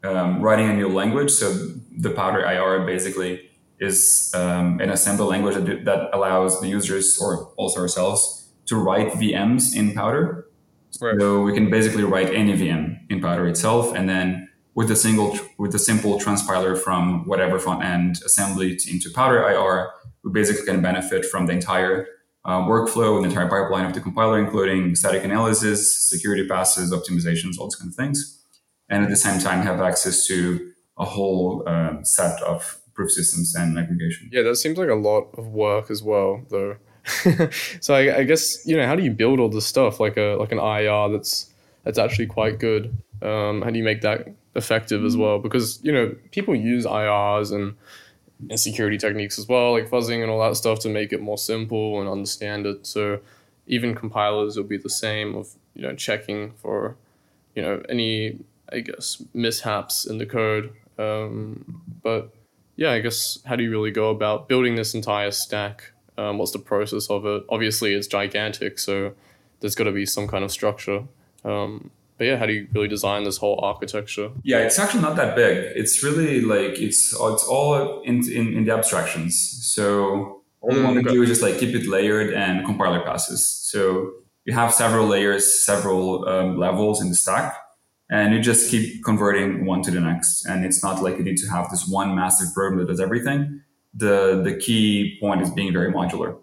[0.03, 1.31] um, writing a new language.
[1.31, 1.53] So
[1.97, 3.49] the Powdr IR basically
[3.79, 9.13] is um, an assembly language that, that allows the users or also ourselves to write
[9.13, 10.43] VMs in Powdr.
[10.99, 11.19] Right.
[11.19, 15.37] So we can basically write any VM in Powdr itself, and then with a single
[15.57, 19.89] with a simple transpiler from whatever front end assembly into Powdr IR,
[20.23, 22.07] we basically can benefit from the entire
[22.45, 27.57] uh, workflow and the entire pipeline of the compiler, including static analysis, security passes, optimizations,
[27.57, 28.41] all those kind of things.
[28.89, 33.53] And at the same time, have access to a whole uh, set of proof systems
[33.55, 34.29] and aggregation.
[34.31, 36.77] Yeah, that seems like a lot of work as well, though.
[37.79, 40.35] so I, I, guess you know, how do you build all this stuff like a
[40.37, 42.97] like an IR that's that's actually quite good?
[43.21, 45.39] Um, how do you make that effective as well?
[45.39, 47.75] Because you know, people use IRs and
[48.49, 51.37] and security techniques as well, like fuzzing and all that stuff to make it more
[51.37, 52.85] simple and understand it.
[52.85, 53.19] So
[53.65, 56.95] even compilers will be the same of you know checking for
[57.55, 58.39] you know any
[58.71, 60.73] I guess mishaps in the code.
[60.99, 62.33] Um, but
[62.75, 66.51] yeah, I guess how do you really go about building this entire stack Um, what's
[66.51, 67.43] the process of it?
[67.49, 69.13] Obviously, it's gigantic, so
[69.59, 71.03] there's got to be some kind of structure.
[71.45, 74.31] Um, but yeah, how do you really design this whole architecture?
[74.43, 75.71] Yeah, it's actually not that big.
[75.75, 79.39] It's really like it's it's all in in, in the abstractions.
[79.75, 83.01] So all you mm, want to do is just like keep it layered and compiler
[83.01, 83.47] passes.
[83.47, 84.11] So
[84.45, 87.55] you have several layers, several um, levels in the stack,
[88.09, 90.45] and you just keep converting one to the next.
[90.45, 93.61] And it's not like you need to have this one massive program that does everything.
[93.93, 96.37] The the key point is being very modular.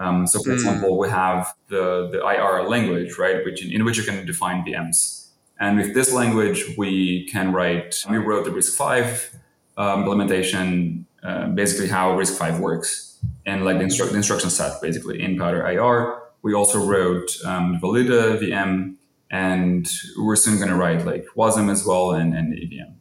[0.00, 0.54] Um, so, for mm.
[0.54, 4.64] example, we have the the IR language, right, which in, in which you can define
[4.64, 5.19] VMs.
[5.60, 9.38] And with this language, we can write, we wrote the RISC-V
[9.76, 15.22] um, implementation, uh, basically how RISC-V works and like the, instru- the, instruction set basically
[15.22, 16.22] in Powdr IR.
[16.42, 18.96] We also wrote um, Valida VM
[19.30, 22.92] and we're soon going to write like WASM as well and, and EVM,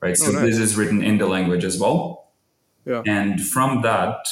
[0.00, 0.16] right?
[0.16, 0.42] So oh, nice.
[0.42, 2.32] this is written in the language as well.
[2.86, 3.02] Yeah.
[3.06, 4.26] And from that,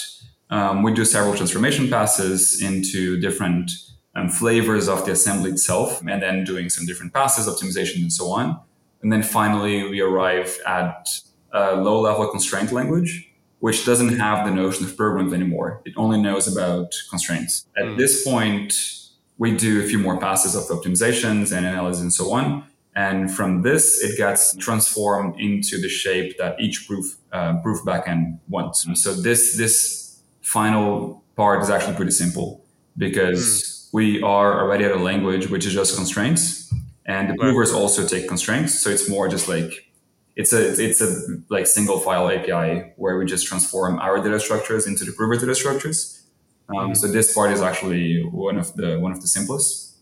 [0.49, 3.70] um, we do several transformation passes into different
[4.16, 8.31] um, flavors of the assembly itself, and then doing some different passes, optimization, and so
[8.31, 8.61] on.
[9.03, 11.09] And then finally, we arrive at
[11.53, 15.83] a low level constraint language, which doesn't have the notion of programs anymore.
[15.85, 17.66] It only knows about constraints.
[17.77, 17.98] At mm.
[17.98, 18.74] this point,
[19.38, 22.64] we do a few more passes of optimizations and analysis and so on.
[22.96, 28.38] And from this, it gets transformed into the shape that each proof uh, proof backend
[28.48, 28.87] wants.
[29.03, 32.64] So this this final part is actually pretty simple
[32.96, 36.74] because mm we are already at a language which is just constraints,
[37.07, 38.80] and the provers also take constraints.
[38.80, 39.70] So it's more just like
[40.35, 41.11] it's a it's a
[41.48, 45.54] like single file API where we just transform our data structures into the prover data
[45.54, 45.98] structures.
[46.70, 46.94] Um, mm-hmm.
[46.94, 49.96] So this part is actually one of the one of the simplest.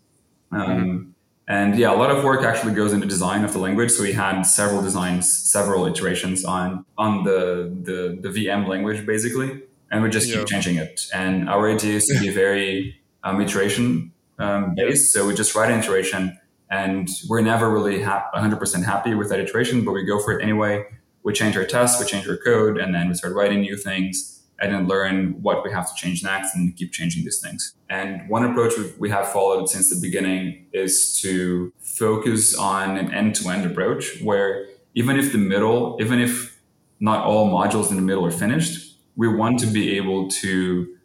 [0.51, 1.11] Um, mm-hmm.
[1.47, 3.91] And yeah, a lot of work actually goes into design of the language.
[3.91, 7.41] So we had several designs, several iterations on on the
[7.89, 9.51] the, the VM language basically,
[9.91, 10.37] and we just yeah.
[10.37, 11.03] keep changing it.
[11.13, 15.13] And our idea is to be very um, iteration um, based.
[15.13, 16.39] So we just write an iteration
[16.71, 20.43] and we're never really ha- 100% happy with that iteration, but we go for it
[20.43, 20.87] anyway.
[21.23, 24.43] We change our tests, we change our code, and then we start writing new things
[24.59, 27.75] and then learn what we have to change next and keep changing these things.
[27.91, 33.35] And one approach we have followed since the beginning is to focus on an end
[33.37, 36.61] to end approach where even if the middle, even if
[37.01, 40.97] not all modules in the middle are finished, we want to be able to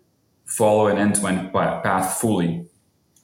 [0.47, 2.65] follow an end-to-end path fully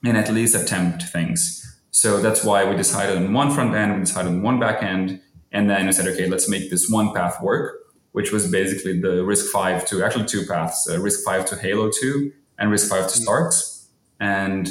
[0.03, 1.59] and at least attempt things.
[1.91, 5.21] So that's why we decided on one front end, we decided on one back end,
[5.51, 7.79] and then we said, okay, let's make this one path work,
[8.11, 12.71] which was basically the RISC-V to actually two paths, uh, RISC-V to Halo 2 and
[12.71, 13.23] RISC-V to mm-hmm.
[13.23, 13.87] Starks.
[14.19, 14.69] And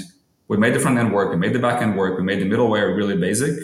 [0.48, 2.44] we made the front end work, we made the back end work, we made the
[2.44, 3.54] middleware really basic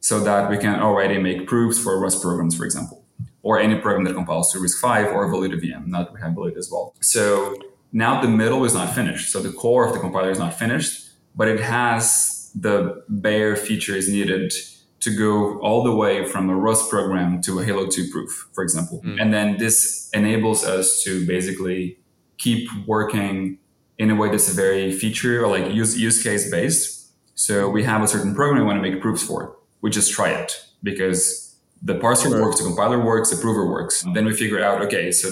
[0.00, 3.04] so that we can already make proofs for Rust programs, for example,
[3.42, 5.88] or any program that compiles to RISC-V or Valida VM.
[5.88, 6.94] Now that we have Valida as well.
[7.00, 7.56] So
[7.92, 9.32] now the middle is not finished.
[9.32, 14.08] So the core of the compiler is not finished, but it has the bare features
[14.08, 14.52] needed
[15.00, 18.62] to go all the way from a Rust program to a Halo 2 proof, for
[18.62, 19.00] example.
[19.02, 19.20] Mm.
[19.20, 21.98] And then this enables us to basically
[22.36, 23.58] keep working
[23.98, 27.12] in a way that's very feature or like use, use case based.
[27.34, 29.56] So we have a certain program we want to make proofs for.
[29.80, 32.42] We just try it because the parser right.
[32.42, 34.02] works, the compiler works, the prover works.
[34.04, 35.30] And then we figure out, okay, so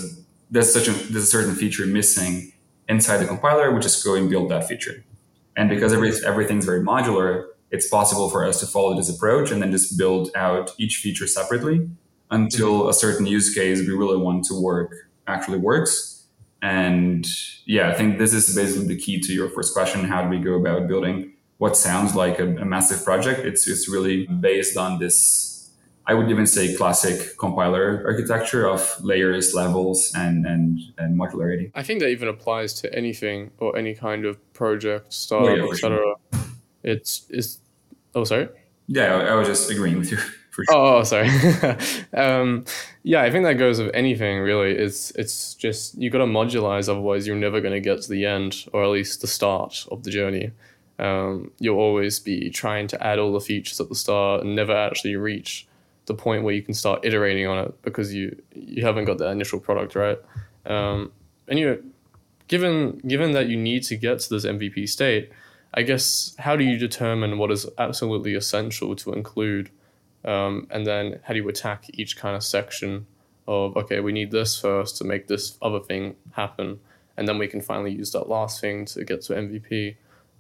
[0.51, 2.53] there's such a there's a certain feature missing
[2.89, 3.73] inside the compiler.
[3.73, 5.05] We just go and build that feature.
[5.57, 9.61] And because every, everything's very modular, it's possible for us to follow this approach and
[9.61, 11.91] then just build out each feature separately
[12.31, 12.91] until mm-hmm.
[12.91, 14.95] a certain use case we really want to work
[15.27, 16.27] actually works.
[16.63, 17.27] And
[17.67, 20.05] yeah, I think this is basically the key to your first question.
[20.05, 23.41] How do we go about building what sounds like a, a massive project?
[23.41, 25.58] It's, it's really based on this
[26.09, 31.71] I would even say classic compiler architecture of layers, levels, and, and, and modularity.
[31.75, 35.71] I think that even applies to anything or any kind of project, startup, oh, yeah,
[35.71, 35.99] etc.
[35.99, 36.17] Sure.
[36.83, 37.59] It's is
[38.15, 38.49] oh sorry.
[38.87, 40.19] Yeah, I, I, was just agreeing with you.
[40.59, 40.65] Sure.
[40.77, 41.29] Oh, oh sorry.
[42.17, 42.65] um,
[43.05, 44.73] yeah, I think that goes with anything really.
[44.73, 48.27] It's it's just you got to modularize, otherwise you're never going to get to the
[48.27, 50.51] end or at least the start of the journey.
[50.99, 54.75] Um, you'll always be trying to add all the features at the start and never
[54.75, 55.68] actually reach
[56.09, 59.31] the point where you can start iterating on it because you you haven't got the
[59.31, 60.19] initial product right.
[60.67, 61.13] Um,
[61.47, 61.85] and you
[62.49, 65.31] given given that you need to get to this MVP state,
[65.73, 69.71] I guess how do you determine what is absolutely essential to include,
[70.25, 73.07] um, and then how do you attack each kind of section
[73.47, 76.81] of okay, we need this first to make this other thing happen,
[77.17, 79.97] and then we can finally use that last thing to get to MVP.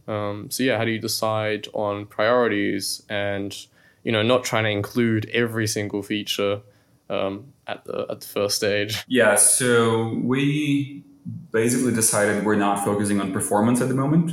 [0.08, 3.54] Um, so yeah, how do you decide on priorities and
[4.04, 6.60] you know, not trying to include every single feature
[7.10, 9.04] um, at the at the first stage.
[9.08, 11.04] Yeah, so we
[11.52, 14.30] basically decided we're not focusing on performance at the moment.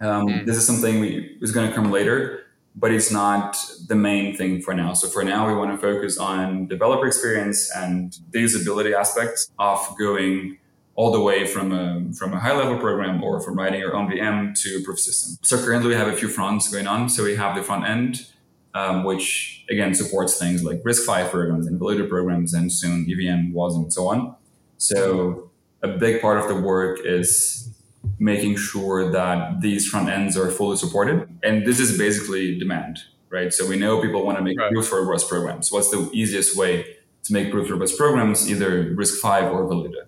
[0.00, 0.46] Um, mm.
[0.46, 3.56] This is something we is going to come later, but it's not
[3.88, 4.92] the main thing for now.
[4.92, 9.78] So for now, we want to focus on developer experience and the usability aspects of
[9.98, 10.58] going
[10.94, 14.10] all the way from a from a high level program or from writing your own
[14.10, 15.36] VM to proof system.
[15.42, 17.08] So currently, we have a few fronts going on.
[17.08, 18.26] So we have the front end.
[18.76, 23.74] Um, which again supports things like RISC-V programs and Valida programs and soon EVM, WAS,
[23.74, 24.34] and so on.
[24.76, 25.50] So
[25.82, 27.70] a big part of the work is
[28.18, 31.26] making sure that these front ends are fully supported.
[31.42, 32.98] And this is basically demand,
[33.30, 33.50] right?
[33.50, 34.70] So we know people want to make right.
[34.70, 35.72] proof robust programs.
[35.72, 36.84] What's the easiest way
[37.22, 38.50] to make proof robust programs?
[38.50, 40.02] Either RISC-V or Valida.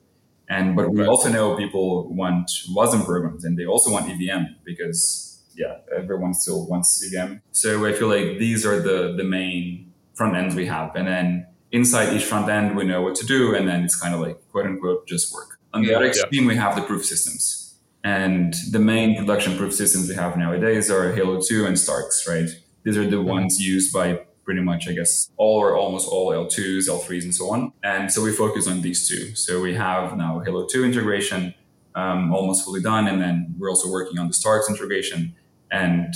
[0.50, 1.08] And but we right.
[1.08, 5.27] also know people want WASM programs and they also want EVM because
[5.58, 7.34] yeah, everyone still wants EVM.
[7.50, 10.94] So I feel like these are the the main front ends we have.
[10.96, 14.14] And then inside each front end we know what to do and then it's kind
[14.14, 15.58] of like quote unquote just work.
[15.74, 16.48] On the yeah, other extreme yeah.
[16.48, 17.74] we have the proof systems.
[18.04, 22.48] And the main production proof systems we have nowadays are Halo 2 and Starks, right?
[22.84, 23.28] These are the mm-hmm.
[23.28, 27.50] ones used by pretty much, I guess, all or almost all L2s, L3s, and so
[27.50, 27.72] on.
[27.82, 29.34] And so we focus on these two.
[29.34, 31.54] So we have now Halo 2 integration
[31.94, 33.08] um, almost fully done.
[33.08, 35.34] And then we're also working on the Starks integration.
[35.70, 36.14] And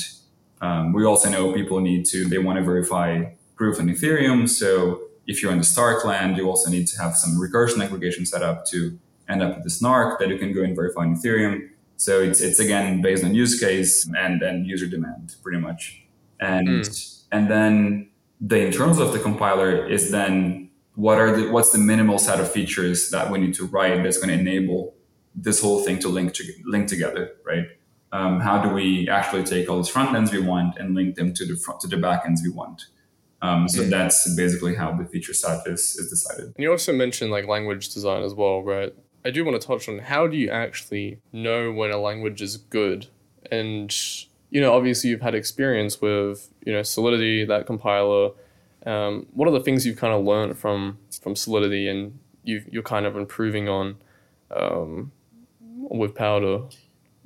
[0.61, 3.25] um, we also know people need to, they want to verify
[3.57, 4.49] proof on Ethereum.
[4.49, 8.27] So if you're on the Stark land, you also need to have some recursion aggregation
[8.27, 11.17] set up to end up with the snark that you can go and verify on
[11.17, 11.69] Ethereum.
[11.97, 16.05] So it's it's again based on use case and and user demand pretty much.
[16.41, 17.23] And mm.
[17.31, 18.11] and then
[18.41, 22.51] the internals of the compiler is then what are the what's the minimal set of
[22.51, 24.95] features that we need to write that's going to enable
[25.35, 27.67] this whole thing to link to link together, right?
[28.13, 31.33] Um, how do we actually take all these front ends we want and link them
[31.33, 32.87] to the front to the back ends we want?
[33.41, 36.45] Um, so that's basically how the feature set is, is decided.
[36.45, 38.95] And you also mentioned like language design as well, right?
[39.25, 42.57] I do want to touch on how do you actually know when a language is
[42.57, 43.07] good?
[43.51, 43.93] And,
[44.51, 48.31] you know, obviously you've had experience with, you know, Solidity, that compiler.
[48.87, 52.83] Um, what are the things you've kind of learned from, from Solidity and you you're
[52.83, 53.97] kind of improving on
[54.55, 55.13] um,
[55.61, 56.73] with Powdr?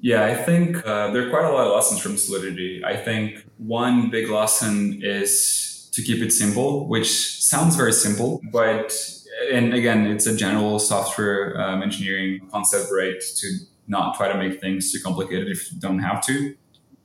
[0.01, 2.83] Yeah, I think uh, there are quite a lot of lessons from Solidity.
[2.85, 8.95] I think one big lesson is to keep it simple, which sounds very simple, but
[9.53, 13.21] and again, it's a general software um, engineering concept, right?
[13.21, 16.55] To not try to make things too complicated if you don't have to.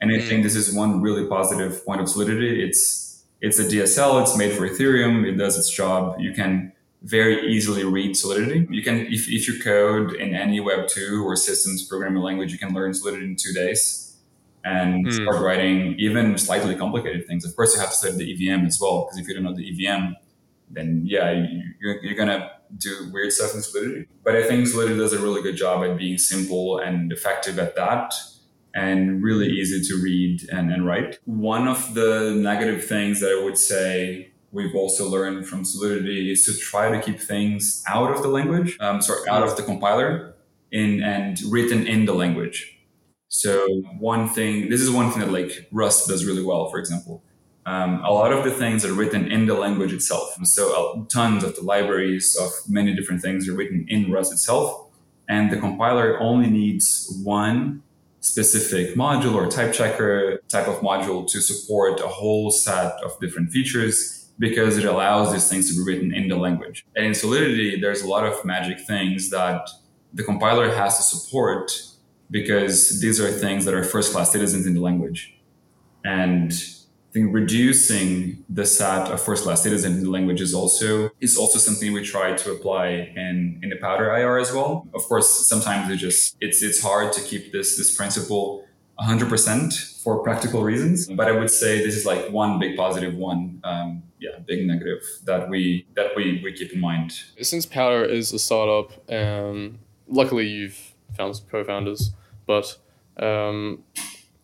[0.01, 0.27] And I mm.
[0.27, 2.63] think this is one really positive point of Solidity.
[2.63, 4.21] It's it's a DSL.
[4.21, 5.25] It's made for Ethereum.
[5.27, 6.19] It does its job.
[6.19, 6.73] You can
[7.03, 8.67] very easily read Solidity.
[8.69, 12.59] You can, if, if you code in any Web two or systems programming language, you
[12.59, 14.17] can learn Solidity in two days
[14.63, 15.13] and mm.
[15.13, 17.43] start writing even slightly complicated things.
[17.43, 19.55] Of course, you have to study the EVM as well because if you don't know
[19.55, 20.13] the EVM,
[20.69, 21.45] then yeah,
[21.79, 24.07] you're, you're gonna do weird stuff in Solidity.
[24.23, 27.75] But I think Solidity does a really good job at being simple and effective at
[27.75, 28.13] that
[28.73, 31.19] and really easy to read and, and write.
[31.25, 36.45] One of the negative things that I would say we've also learned from Solidity is
[36.45, 40.35] to try to keep things out of the language, um, sorry, out of the compiler
[40.71, 42.77] in and written in the language.
[43.29, 43.65] So
[43.97, 47.23] one thing, this is one thing that like Rust does really well, for example.
[47.65, 50.35] Um, a lot of the things are written in the language itself.
[50.43, 54.87] So uh, tons of the libraries of many different things are written in Rust itself.
[55.29, 57.83] And the compiler only needs one
[58.19, 63.49] specific module or type checker type of module to support a whole set of different
[63.49, 66.85] features because it allows these things to be written in the language.
[66.95, 69.69] And in Solidity, there's a lot of magic things that
[70.13, 71.71] the compiler has to support
[72.29, 75.37] because these are things that are first class citizens in the language.
[76.03, 81.09] And I think reducing the set of first class citizens in the language is also
[81.19, 84.87] is also something we try to apply in in the Powdr IR as well.
[84.93, 88.65] Of course, sometimes it just it's it's hard to keep this this principle
[89.01, 91.07] 100% for practical reasons.
[91.07, 95.01] But I would say this is like one big positive, one um, yeah big negative
[95.25, 97.11] that we that we we keep in mind.
[97.41, 102.11] Since Powdr is a startup, um, luckily you've found co-founders,
[102.45, 102.77] but
[103.17, 103.83] um,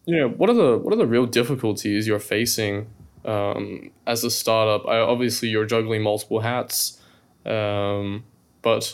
[0.06, 2.88] you know what are the what are the real difficulties you're facing
[3.26, 4.88] um, as a startup?
[4.88, 7.00] I, obviously, you're juggling multiple hats,
[7.46, 8.24] um,
[8.62, 8.94] but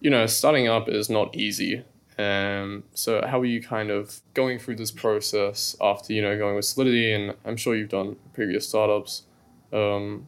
[0.00, 1.84] you know, starting up is not easy.
[2.18, 6.56] Um, so how are you kind of going through this process after you know going
[6.56, 7.12] with Solidity?
[7.12, 9.24] And I'm sure you've done previous startups,
[9.72, 10.26] um,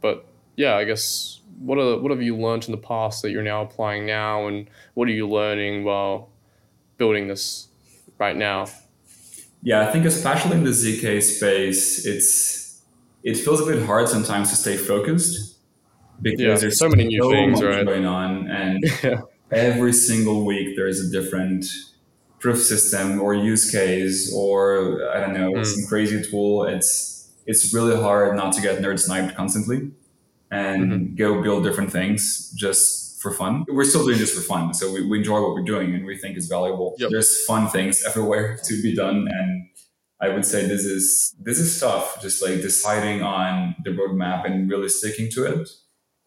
[0.00, 0.26] but
[0.56, 3.62] yeah, I guess what are what have you learned in the past that you're now
[3.62, 6.30] applying now, and what are you learning while
[6.96, 7.68] building this
[8.18, 8.66] right now?
[9.62, 12.82] Yeah, I think especially in the zk space, it's
[13.22, 15.58] it feels a bit hard sometimes to stay focused
[16.22, 17.84] because yeah, there's so many new so things right?
[17.84, 19.20] going on, and yeah.
[19.50, 21.64] Every single week there's a different
[22.38, 25.66] proof system or use case or I don't know mm.
[25.66, 26.64] some crazy tool.
[26.64, 29.90] It's it's really hard not to get nerd sniped constantly
[30.50, 31.14] and mm-hmm.
[31.14, 33.64] go build different things just for fun.
[33.68, 36.16] We're still doing this for fun, so we, we enjoy what we're doing and we
[36.16, 36.94] think it's valuable.
[36.98, 37.10] Yep.
[37.10, 39.68] There's fun things everywhere to be done, and
[40.20, 42.22] I would say this is this is tough.
[42.22, 45.68] Just like deciding on the roadmap and really sticking to it,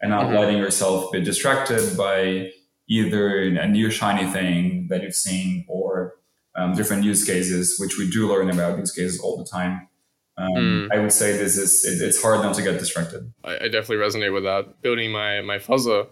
[0.00, 0.36] and not mm-hmm.
[0.36, 2.50] letting yourself be distracted by
[2.90, 6.16] either a new shiny thing that you've seen or
[6.56, 9.88] um, different use cases, which we do learn about use cases all the time.
[10.36, 10.92] Um, mm.
[10.92, 13.32] I would say this is it, it's hard not to get distracted.
[13.44, 14.80] I, I, definitely resonate with that.
[14.82, 16.08] Building my my fuzzer,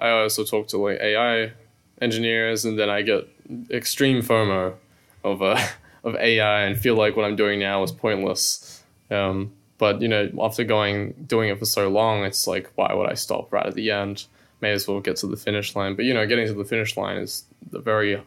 [0.00, 1.52] I also talk to like AI
[2.00, 3.28] engineers, and then I get
[3.70, 4.74] extreme FOMO
[5.22, 5.60] of uh,
[6.04, 8.82] of AI and feel like what I'm doing now is pointless.
[9.10, 13.08] Um, but you know, after going doing it for so long, it's like, why would
[13.08, 14.24] I stop right at the end?
[14.60, 15.94] May as well get to the finish line.
[15.94, 18.22] But you know, getting to the finish line is the very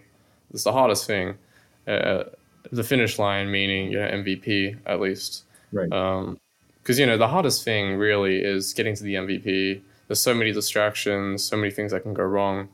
[0.54, 1.36] it's the hardest thing.
[1.88, 2.24] Uh,
[2.72, 5.44] the finish line meaning you know MVP at least.
[5.72, 5.92] Right.
[5.92, 6.40] Um
[6.84, 9.82] because um, you know the hardest thing really is getting to the MVP.
[10.08, 12.70] There's so many distractions, so many things that can go wrong.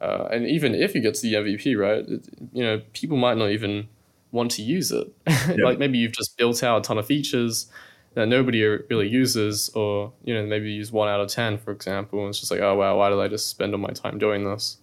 [0.00, 3.36] Uh, and even if you get to the MVP, right, it, you know people might
[3.36, 3.88] not even
[4.32, 5.12] want to use it.
[5.62, 7.66] Like maybe you've just built out a ton of features
[8.14, 12.20] that nobody really uses, or you know maybe use one out of ten, for example,
[12.20, 14.44] and it's just like, oh wow, why did I just spend all my time doing
[14.44, 14.78] this?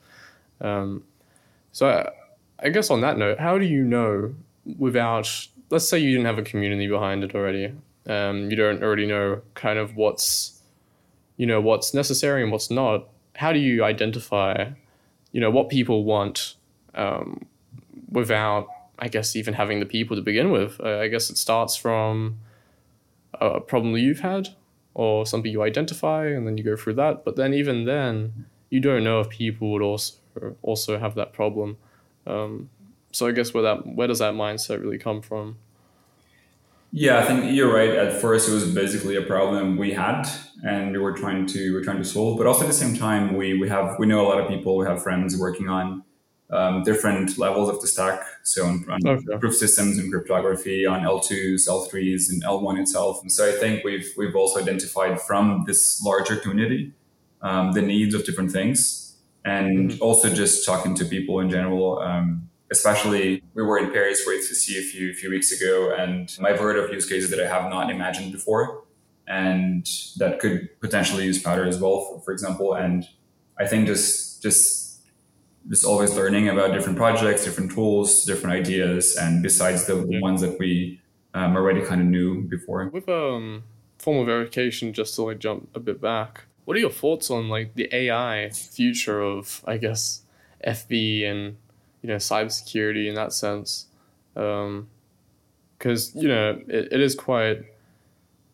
[0.62, 1.04] Um,
[1.72, 2.10] so I,
[2.66, 4.34] I guess on that note, how do you know
[4.78, 7.74] without, let's say you didn't have a community behind it already,
[8.08, 10.60] um, you don't already know kind of what's,
[11.38, 13.08] you know, what's necessary and what's not.
[13.36, 14.72] How do you identify,
[15.32, 16.56] you know, what people want
[16.96, 17.46] um,
[18.12, 18.68] without,
[18.98, 20.80] I guess, even having the people to begin with?
[20.82, 22.40] Uh, I guess it starts from
[23.40, 24.50] a problem you've had
[24.94, 27.24] or something you identify and then you go through that.
[27.24, 30.16] But then even then you don't know if people would also
[30.62, 31.78] also have that problem.
[32.28, 32.70] Um,
[33.12, 35.58] so i guess where that where does that mindset really come from?
[36.92, 37.90] Yeah i think you're right.
[37.90, 40.28] At first it was basically a problem we had
[40.64, 42.38] and we were trying to we we're trying to solve.
[42.38, 44.78] But also at the same time we we have we know a lot of people
[44.78, 46.04] we have friends working on
[46.52, 48.22] um, different levels of the stack.
[48.44, 49.38] So on, on okay.
[49.38, 53.22] proof systems and cryptography, on L2s, L3s, and L1 itself.
[53.22, 56.94] And so I think we've we've also identified from this larger community
[57.42, 60.04] um, the needs of different things, and mm-hmm.
[60.04, 62.00] also just talking to people in general.
[62.00, 66.60] Um, especially, we were in Paris for EthCC a few few weeks ago, and I've
[66.60, 68.84] heard of use cases that I have not imagined before,
[69.28, 69.88] and
[70.18, 72.74] that could potentially use Powdr as well, for, for example.
[72.74, 73.08] And
[73.60, 74.89] I think just just
[75.70, 80.42] just always learning about different projects, different tools, different ideas, and besides the, the ones
[80.42, 81.00] that we
[81.36, 82.88] um, already kind of knew before.
[82.88, 83.64] With um,
[84.00, 87.76] formal verification, just to like jump a bit back, what are your thoughts on like
[87.76, 90.24] the AI future of, I guess,
[90.66, 91.58] FV and
[92.02, 93.86] you know cybersecurity in that sense?
[94.34, 97.64] Because um, you know it, it is quite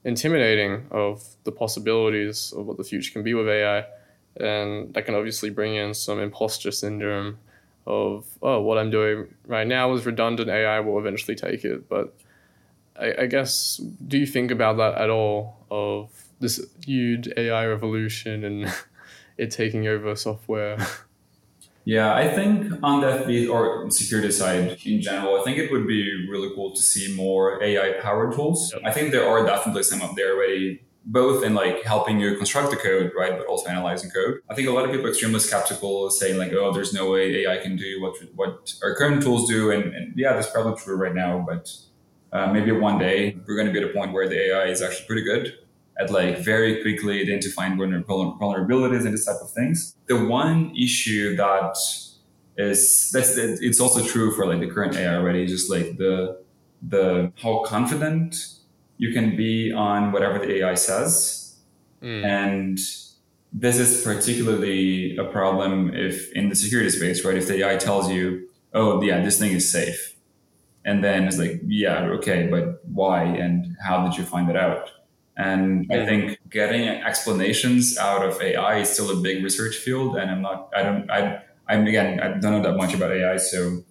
[0.03, 3.85] intimidating of the possibilities of what the future can be with AI
[4.37, 7.37] and that can obviously bring in some imposter syndrome
[7.87, 11.87] of oh what i'm doing right now is redundant ai will eventually take it.
[11.87, 12.15] But
[12.99, 13.77] I, I, guess
[14.07, 16.09] do you think about that at all of
[16.39, 18.73] this huge ai revolution and
[19.37, 20.77] it taking over software?
[21.83, 26.27] Yeah i think on the or security side in general i think it would be
[26.27, 28.73] really cool to see more ai powered tools.
[28.73, 28.81] Yep.
[28.85, 32.71] i think there are definitely some up there already both in like helping you construct
[32.71, 34.39] the code, right, but also analyzing code.
[34.49, 37.43] I think a lot of people are extremely skeptical, saying like, "Oh, there's no way
[37.43, 40.95] AI can do what what our current tools do," and, and yeah, that's probably true
[40.95, 41.45] right now.
[41.47, 41.71] But
[42.33, 44.81] uh, maybe one day we're going to be at a point where the AI is
[44.81, 45.53] actually pretty good
[45.97, 49.95] at like very quickly identifying vulnerabilities and this type of things.
[50.07, 51.77] The one issue that
[52.57, 56.41] is that's it's also true for like the current AI already, just like the
[56.81, 58.35] the how confident
[58.97, 61.57] you can be on whatever the AI says.
[62.01, 62.25] Mm.
[62.25, 62.79] And
[63.51, 67.37] this is particularly a problem if in the security space, right?
[67.37, 70.15] If the AI tells you, oh, yeah, this thing is safe.
[70.83, 73.23] And then it's like, yeah, okay, but why?
[73.23, 74.91] And how did you find it out?
[75.37, 80.15] And I think getting explanations out of AI is still a big research field.
[80.15, 83.37] And I'm not, I don't, I, I'm again, I don't know that much about AI.
[83.37, 83.83] So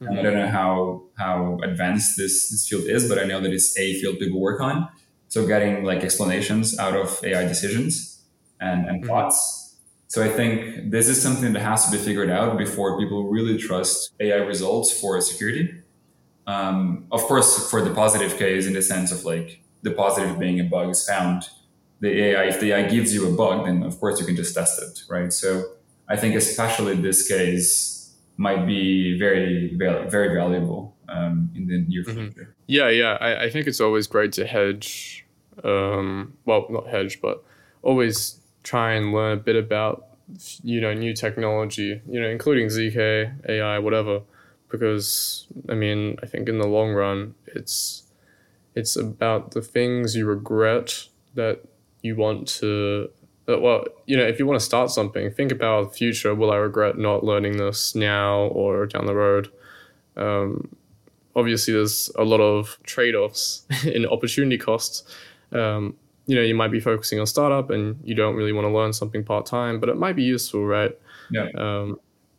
[0.00, 0.18] Mm-hmm.
[0.18, 3.76] I don't know how how advanced this this field is, but I know that it's
[3.78, 4.88] a field people work on.
[5.28, 8.24] So getting like explanations out of AI decisions
[8.60, 9.08] and, and mm-hmm.
[9.08, 9.76] thoughts.
[10.06, 13.58] So I think this is something that has to be figured out before people really
[13.58, 15.82] trust AI results for security.
[16.46, 20.60] Um, of course, for the positive case, in the sense of like the positive being
[20.60, 21.42] a bug is found,
[22.00, 24.54] the AI, if the AI gives you a bug, then of course you can just
[24.54, 25.30] test it, right?
[25.30, 25.64] So
[26.08, 27.97] I think especially this case
[28.38, 32.28] might be very very valuable um, in the near mm-hmm.
[32.28, 32.54] future.
[32.66, 33.18] Yeah, yeah.
[33.20, 35.26] I, I think it's always great to hedge.
[35.62, 37.44] Um, well, not hedge, but
[37.82, 40.06] always try and learn a bit about
[40.62, 42.00] you know new technology.
[42.08, 44.22] You know, including zk, AI, whatever.
[44.70, 48.04] Because I mean, I think in the long run, it's
[48.74, 51.62] it's about the things you regret that
[52.02, 53.10] you want to
[53.48, 56.34] uh, well, you know, if you want to start something, think about the future.
[56.34, 59.50] Will I regret not learning this now or down the road?
[60.16, 60.76] Um,
[61.34, 65.04] obviously, there's a lot of trade offs in opportunity costs.
[65.52, 65.96] Um,
[66.26, 68.92] you know, you might be focusing on startup and you don't really want to learn
[68.92, 70.92] something part time, but it might be useful, right?
[71.30, 71.48] Yeah.
[71.56, 71.98] Um,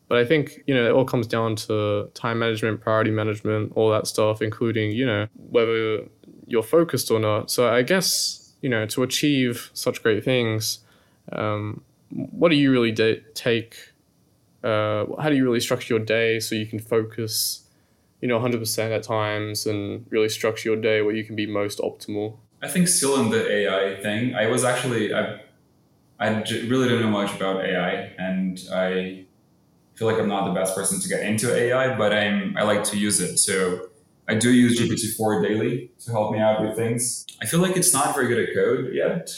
[0.10, 3.90] but I think, you know, it all comes down to time management, priority management, all
[3.92, 6.04] that stuff, including, you know, whether
[6.46, 7.50] you're focused or not.
[7.50, 10.80] So I guess, you know, to achieve such great things,
[11.32, 13.76] um, what do you really de- take?
[14.64, 17.68] Uh, how do you really structure your day so you can focus,
[18.22, 21.80] you know, 100% at times and really structure your day where you can be most
[21.80, 22.38] optimal?
[22.62, 25.40] I think still in the AI thing, I was actually, I,
[26.20, 29.26] I really didn't know much about AI and I
[29.96, 32.84] feel like I'm not the best person to get into AI, but I'm, I like
[32.86, 33.38] to use it.
[33.38, 33.88] So
[34.28, 37.26] I do use GPT-4 daily to help me out with things.
[37.42, 39.32] I feel like it's not very good at code yet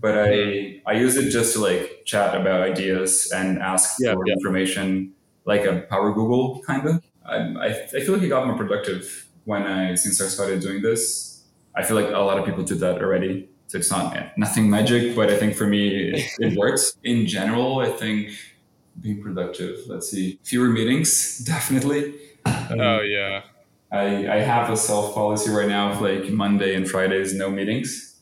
[0.00, 4.26] but I I use it just to like chat about ideas and ask yeah, for
[4.26, 4.32] yeah.
[4.32, 5.12] information,
[5.44, 7.04] like a Power Google kind of.
[7.24, 10.82] I, I, I feel like it got more productive when I since I started doing
[10.82, 11.44] this.
[11.76, 15.14] I feel like a lot of people do that already, so it's not nothing magic.
[15.14, 16.96] But I think for me it, it works.
[17.04, 18.30] In general, I think
[19.00, 19.80] being productive.
[19.86, 22.14] Let's see, fewer meetings definitely.
[22.46, 23.42] Um, oh yeah.
[23.92, 28.16] I, I have a self policy right now of like Monday and Fridays no meetings,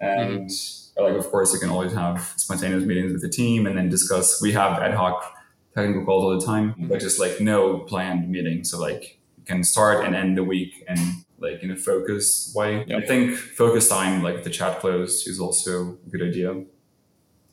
[0.00, 0.48] and.
[0.48, 3.88] Mm-hmm like of course you can always have spontaneous meetings with the team and then
[3.88, 5.34] discuss we have ad hoc
[5.74, 9.62] technical calls all the time but just like no planned meeting so like you can
[9.62, 10.98] start and end the week and
[11.38, 13.02] like in a focus way yep.
[13.02, 16.50] i think focus time like the chat closed is also a good idea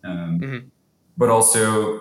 [0.06, 0.68] um, mm-hmm.
[1.18, 2.00] but also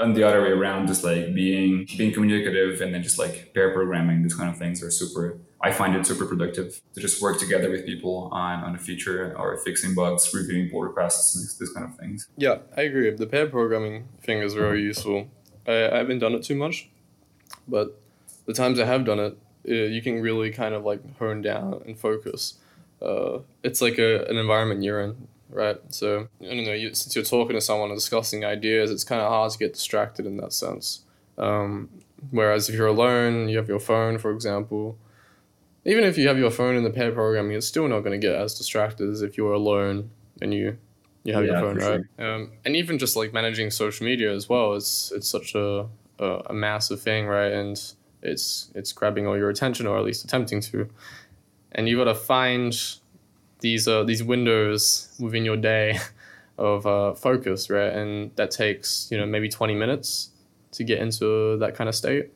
[0.00, 3.72] on the other way around just like being being communicative and then just like pair
[3.72, 7.38] programming these kind of things are super I find it super productive to just work
[7.38, 11.84] together with people on, on a feature or fixing bugs, reviewing pull requests, this, kind
[11.84, 12.28] of things.
[12.36, 13.10] Yeah, I agree.
[13.10, 15.28] The pair programming thing is very useful.
[15.66, 16.88] I, I haven't done it too much,
[17.66, 18.00] but
[18.46, 19.36] the times I have done it,
[19.68, 22.54] uh, you can really kind of like hone down and focus.
[23.02, 25.78] Uh, it's like a, an environment you're in, right?
[25.90, 29.20] So, I don't know, you, since you're talking to someone and discussing ideas, it's kind
[29.20, 31.00] of hard to get distracted in that sense.
[31.36, 31.88] Um,
[32.30, 34.96] whereas if you're alone, you have your phone, for example,
[35.88, 38.24] even if you have your phone in the pair programming, it's still not going to
[38.24, 40.10] get as distracted as if you're alone
[40.42, 40.76] and you
[41.24, 42.00] you have yeah, your phone, right?
[42.18, 42.34] Sure.
[42.34, 45.86] Um, and even just like managing social media as well, it's it's such a,
[46.18, 47.52] a, a massive thing, right?
[47.52, 47.80] And
[48.22, 50.88] it's it's grabbing all your attention, or at least attempting to.
[51.72, 52.74] And you've got to find
[53.60, 55.98] these uh, these windows within your day
[56.58, 57.92] of uh, focus, right?
[57.92, 60.30] And that takes you know maybe twenty minutes
[60.72, 62.30] to get into that kind of state,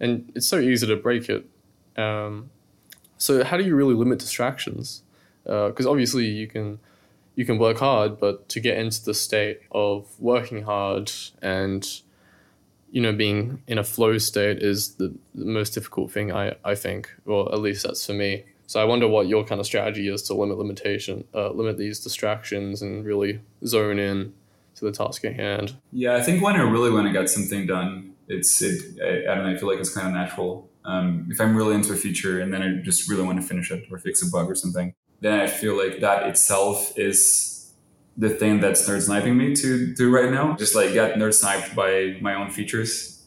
[0.00, 1.46] and it's so easy to break it.
[1.96, 2.50] Um,
[3.18, 5.02] so how do you really limit distractions?
[5.44, 6.78] Because uh, obviously you can
[7.36, 11.10] you can work hard, but to get into the state of working hard
[11.42, 12.00] and
[12.90, 16.74] you know being in a flow state is the, the most difficult thing I, I
[16.74, 18.44] think, or at least that's for me.
[18.66, 22.00] So I wonder what your kind of strategy is to limit limitation, uh, limit these
[22.00, 24.32] distractions, and really zone in
[24.76, 25.76] to the task at hand.
[25.92, 29.00] Yeah, I think when I really want to get something done, it's it.
[29.02, 29.50] I, I don't know.
[29.50, 32.52] I feel like it's kind of natural um, if I'm really into a feature and
[32.52, 35.40] then I just really want to finish it or fix a bug or something, then
[35.40, 37.72] I feel like that itself is
[38.16, 40.54] the thing that's nerd sniping me to do right now.
[40.56, 43.22] Just like get nerd sniped by my own features.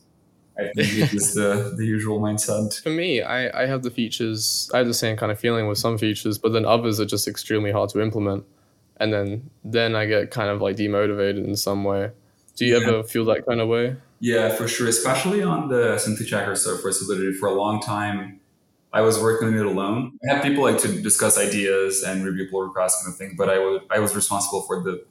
[0.59, 2.81] I think it is the, the usual mindset.
[2.83, 5.77] For me, I, I have the features, I have the same kind of feeling with
[5.77, 8.43] some features, but then others are just extremely hard to implement.
[8.99, 12.11] And then then I get kind of like demotivated in some way.
[12.55, 12.87] Do you yeah.
[12.87, 13.95] ever feel that kind of way?
[14.19, 14.87] Yeah, for sure.
[14.87, 18.39] Especially on the SMT checker so for Solidity, for a long time,
[18.91, 20.17] I was working on it alone.
[20.27, 23.49] I had people like to discuss ideas and review pull requests kind of thing, but
[23.49, 25.05] I was I was responsible for the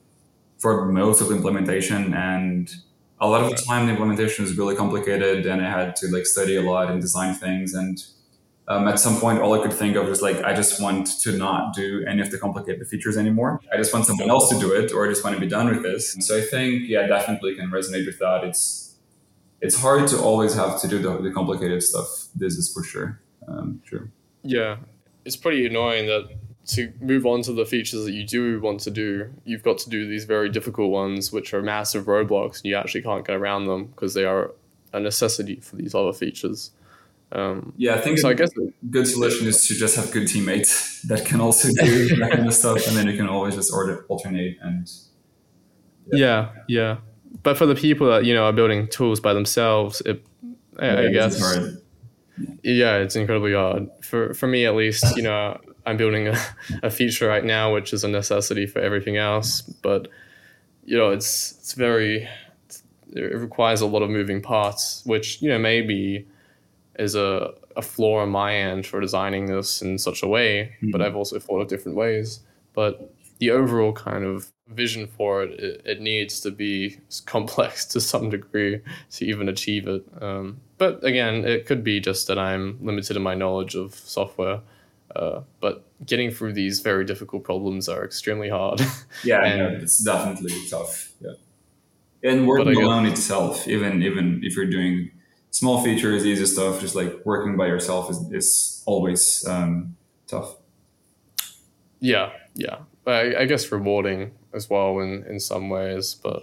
[0.59, 2.75] for most of the implementation and
[3.21, 6.27] a lot of the time the implementation was really complicated and I had to like
[6.27, 8.03] study a lot and design things and
[8.69, 11.37] um, at some point all I could think of was like I just want to
[11.37, 13.61] not do any of the complicated features anymore.
[13.73, 15.69] I just want someone else to do it or I just want to be done
[15.69, 16.17] with this.
[16.21, 18.43] So I think yeah definitely can resonate with that.
[18.45, 18.86] It's
[19.61, 22.29] it's hard to always have to do the, the complicated stuff.
[22.35, 23.21] This is for sure.
[23.49, 24.11] Um, sure.
[24.43, 24.77] Yeah,
[25.25, 26.29] it's pretty annoying that
[26.67, 29.91] to move on to the features that you do want to do, you've got to
[29.91, 33.67] do these very difficult ones, which are massive roadblocks, and you actually can't get around
[33.67, 34.53] them because they are
[34.93, 36.73] a necessity for these other features.
[37.33, 38.29] Um, yeah, I think so.
[38.29, 42.17] I guess a good solution is to just have good teammates that can also do
[42.17, 44.91] that kind of stuff, and then you can always just order alternate and.
[46.13, 46.19] Yeah.
[46.19, 46.97] yeah, yeah.
[47.47, 50.21] But for the people that you know are building tools by themselves, it,
[50.81, 51.41] I, yeah, I guess.
[52.65, 55.17] Yeah, it's incredibly hard for for me at least.
[55.17, 56.37] You know, I'm building a,
[56.83, 59.61] a feature right now, which is a necessity for everything else.
[59.61, 60.09] But
[60.85, 62.29] you know, it's it's very
[63.13, 66.27] it requires a lot of moving parts, which you know maybe
[66.99, 70.75] is a a flaw on my end for designing this in such a way.
[70.79, 70.91] Mm-hmm.
[70.91, 72.41] But I've also thought of different ways.
[72.73, 78.01] But the overall kind of vision for it, it, it needs to be complex to
[78.01, 78.81] some degree
[79.11, 80.05] to even achieve it.
[80.21, 84.61] Um, but again, it could be just that I'm limited in my knowledge of software.
[85.15, 88.81] Uh, but getting through these very difficult problems are extremely hard.
[89.25, 91.13] Yeah, and, it's definitely tough.
[91.21, 91.33] Yeah,
[92.23, 95.11] and working alone itself, even even if you're doing
[95.51, 100.57] small features, easy stuff, just like working by yourself is is always um, tough.
[102.01, 102.81] Yeah, yeah,
[103.15, 106.43] I, I, guess rewarding as well in in some ways, but.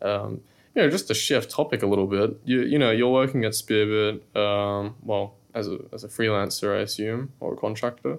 [0.00, 0.40] Um,
[0.74, 3.52] you know, just to shift topic a little bit, you you know, you're working at
[3.52, 8.18] Spearbit, um, well, as a as a freelancer, I assume, or a contractor.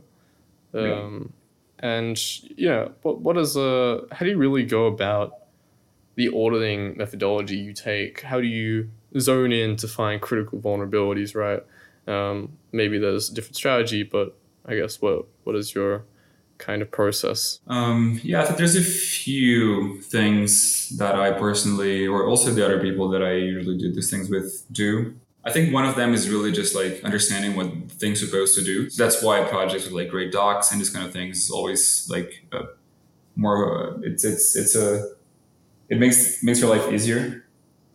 [0.74, 1.34] Um,
[1.82, 1.90] yeah.
[1.90, 5.34] And yeah, what what is a how do you really go about
[6.16, 8.22] the auditing methodology you take?
[8.22, 8.90] How do you
[9.20, 11.36] zone in to find critical vulnerabilities?
[11.36, 11.64] Right.
[12.08, 16.06] Um, maybe there's a different strategy, but I guess what what is your
[16.64, 17.60] kind of process?
[17.68, 22.80] Um, yeah, I think there's a few things that I personally, or also the other
[22.80, 25.16] people that I usually do these things with, do.
[25.46, 28.64] I think one of them is really just like understanding what things are supposed to
[28.64, 28.90] do.
[28.90, 32.08] So that's why projects with like great docs and this kind of things is always
[32.10, 32.68] like uh,
[33.36, 33.58] more.
[33.78, 35.10] Uh, it's it's it's a
[35.90, 37.44] it makes makes your life easier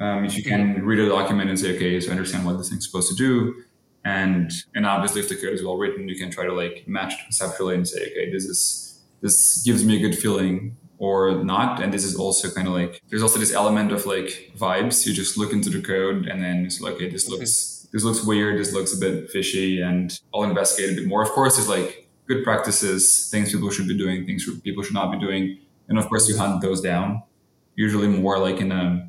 [0.01, 2.69] um, if you can read a document and say, okay, so I understand what this
[2.69, 3.64] thing's supposed to do,
[4.05, 7.14] and and obviously if the code is well written, you can try to like match
[7.14, 11.82] it conceptually and say, okay, this is this gives me a good feeling or not.
[11.82, 15.07] And this is also kind of like there's also this element of like vibes.
[15.07, 17.34] You just look into the code and then it's like, okay, this mm-hmm.
[17.34, 21.22] looks this looks weird, this looks a bit fishy, and I'll investigate a bit more.
[21.22, 25.11] Of course, there's like good practices, things people should be doing, things people should not
[25.11, 27.22] be doing, and of course you hunt those down.
[27.76, 29.09] Usually more like in a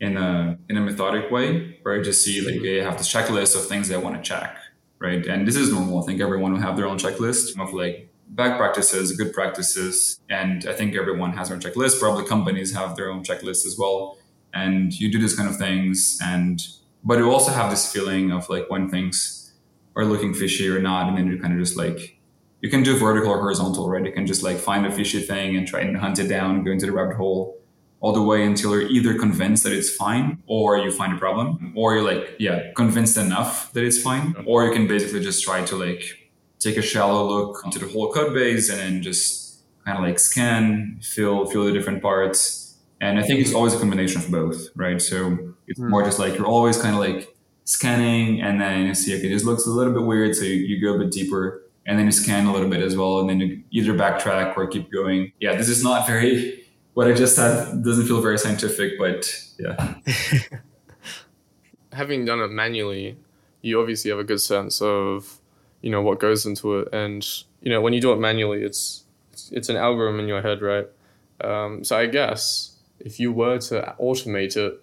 [0.00, 3.56] in a in a methodic way, where I just see like I have this checklist
[3.56, 4.56] of things I want to check,
[4.98, 5.24] right?
[5.26, 6.02] And this is normal.
[6.02, 10.20] I think everyone will have their own checklist of like bad practices, good practices.
[10.28, 11.98] And I think everyone has their own checklist.
[11.98, 14.18] Probably companies have their own checklist as well.
[14.54, 16.18] And you do this kind of things.
[16.22, 16.60] And,
[17.04, 19.54] but you also have this feeling of like when things
[19.96, 21.08] are looking fishy or not.
[21.08, 22.18] And then you kind of just like,
[22.60, 24.04] you can do vertical or horizontal, right?
[24.04, 26.70] You can just like find a fishy thing and try and hunt it down, go
[26.70, 27.57] into the rabbit hole
[28.00, 31.72] all the way until you're either convinced that it's fine or you find a problem
[31.76, 34.34] or you're like, yeah, convinced enough that it's fine.
[34.46, 36.30] Or you can basically just try to like
[36.60, 40.18] take a shallow look into the whole code base and then just kind of like
[40.18, 42.76] scan, feel, feel the different parts.
[43.00, 45.00] And I think it's always a combination of both, right?
[45.00, 45.88] So it's mm.
[45.88, 47.34] more just like you're always kind of like
[47.64, 50.36] scanning and then you see, okay, this looks a little bit weird.
[50.36, 52.96] So you, you go a bit deeper and then you scan a little bit as
[52.96, 53.20] well.
[53.20, 55.32] And then you either backtrack or keep going.
[55.40, 56.67] Yeah, this is not very,
[56.98, 59.94] what I just said doesn't feel very scientific, but yeah.
[61.92, 63.16] Having done it manually,
[63.62, 65.38] you obviously have a good sense of
[65.80, 66.88] you know what goes into it.
[66.92, 67.24] And
[67.62, 70.60] you know when you do it manually it's it's, it's an algorithm in your head
[70.60, 70.88] right?
[71.40, 74.82] Um, so i guess if you were to automate it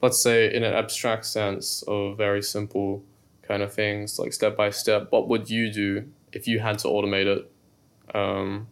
[0.00, 3.02] let's say in an abstract sense of very simple
[3.42, 6.88] kind of things like step by step what would you do if you had to
[6.88, 7.50] automate it?
[8.14, 8.68] Um,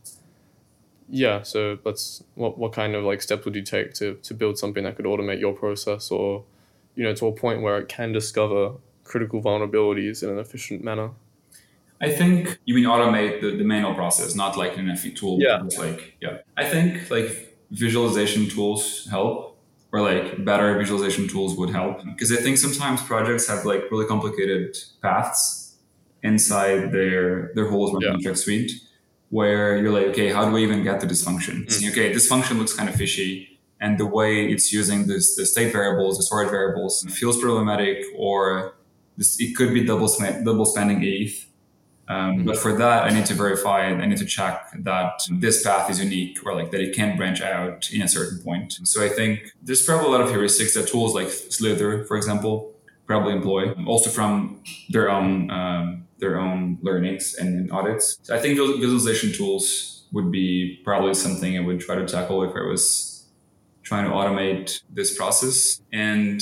[1.08, 4.58] yeah so let's what, what kind of like steps would you take to, to build
[4.58, 6.44] something that could automate your process or
[6.94, 8.72] you know to a point where it can discover
[9.04, 11.10] critical vulnerabilities in an efficient manner
[12.00, 15.38] I think you mean automate the, the manual process, not like an FV tool.
[15.40, 15.62] Yeah.
[15.78, 16.38] like, yeah.
[16.56, 19.58] I think like visualization tools help
[19.92, 24.06] or like better visualization tools would help because I think sometimes projects have like really
[24.06, 25.76] complicated paths
[26.22, 28.10] inside their, their whole yeah.
[28.10, 28.72] contract suite
[29.36, 31.56] where you're like, okay, how do we even get to this function?
[31.66, 31.90] Mm.
[31.90, 33.32] Okay, this function looks kind of fishy
[33.80, 38.76] and the way it's using this, the state variables, the storage variables feels problematic or
[39.16, 40.08] this, it could be double,
[40.48, 41.46] double spending ETH
[42.06, 42.46] um, mm-hmm.
[42.46, 45.88] But for that, I need to verify and I need to check that this path
[45.90, 48.74] is unique or like that it can branch out in a certain point.
[48.84, 52.74] So I think there's probably a lot of heuristics that tools like Slither, for example,
[53.06, 58.18] probably employ, also from their own um, their own learnings and audits.
[58.22, 62.44] So I think those visualization tools would be probably something I would try to tackle
[62.44, 63.26] if I was
[63.82, 65.80] trying to automate this process.
[65.92, 66.40] And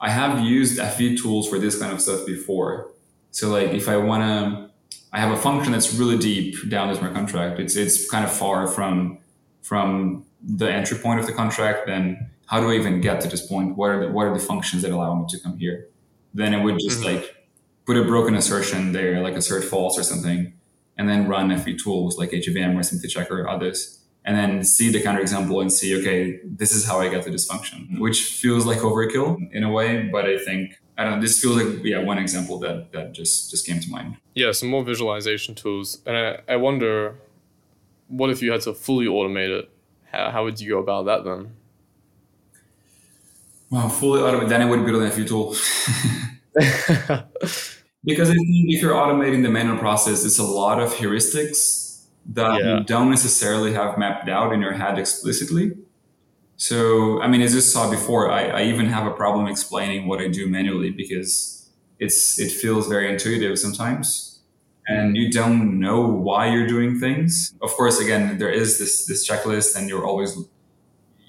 [0.00, 2.90] I have used FV tools for this kind of stuff before.
[3.30, 6.96] So like if I want to, I have a function that's really deep down the
[6.96, 7.58] smart contract.
[7.58, 9.18] It's it's kind of far from
[9.62, 11.86] from the entry point of the contract.
[11.86, 13.76] Then how do I even get to this point?
[13.76, 15.88] What are the, what are the functions that allow me to come here?
[16.34, 17.16] Then it would just mm-hmm.
[17.16, 17.36] like
[17.84, 20.52] put a broken assertion there, like assert false or something,
[20.96, 24.64] and then run a few tools like HEVM or Simply Check or others, and then
[24.64, 28.00] see the counterexample and see, okay, this is how I get to this function, hmm.
[28.00, 31.56] which feels like overkill in a way, but I think I don't know, this feels
[31.56, 34.16] like yeah, one example that that just just came to mind.
[34.34, 35.98] Yeah, some more visualization tools.
[36.06, 37.16] And I, I wonder
[38.08, 39.70] what if you had to fully automate it?
[40.10, 41.54] How, how would you go about that then?
[43.70, 45.56] Well, fully automate, then I would build an FV tool.
[48.04, 52.60] because I think if you're automating the manual process, it's a lot of heuristics that
[52.60, 52.78] yeah.
[52.78, 55.72] you don't necessarily have mapped out in your head explicitly.
[56.56, 60.20] So, I mean, as you saw before, I, I even have a problem explaining what
[60.20, 64.40] I do manually because it's it feels very intuitive sometimes,
[64.86, 67.54] and you don't know why you're doing things.
[67.62, 70.36] Of course, again, there is this this checklist, and you're always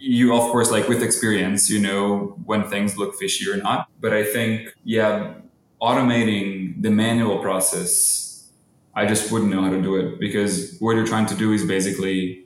[0.05, 3.87] you of course like with experience you know when things look fishy or not.
[4.01, 5.35] But i think yeah
[5.81, 8.49] automating the manual process
[8.95, 11.65] i just wouldn't know how to do it because what you're trying to do is
[11.65, 12.45] basically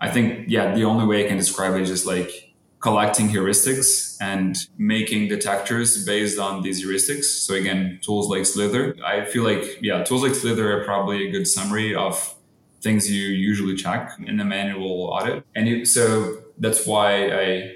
[0.00, 4.18] i think yeah the only way i can describe it is just like collecting heuristics
[4.20, 7.24] and making detectors based on these heuristics.
[7.24, 8.94] So again tools like slither.
[9.02, 12.34] I feel like yeah tools like slither are probably a good summary of
[12.82, 15.44] things you usually check in the manual audit.
[15.56, 17.72] And you, so that's why I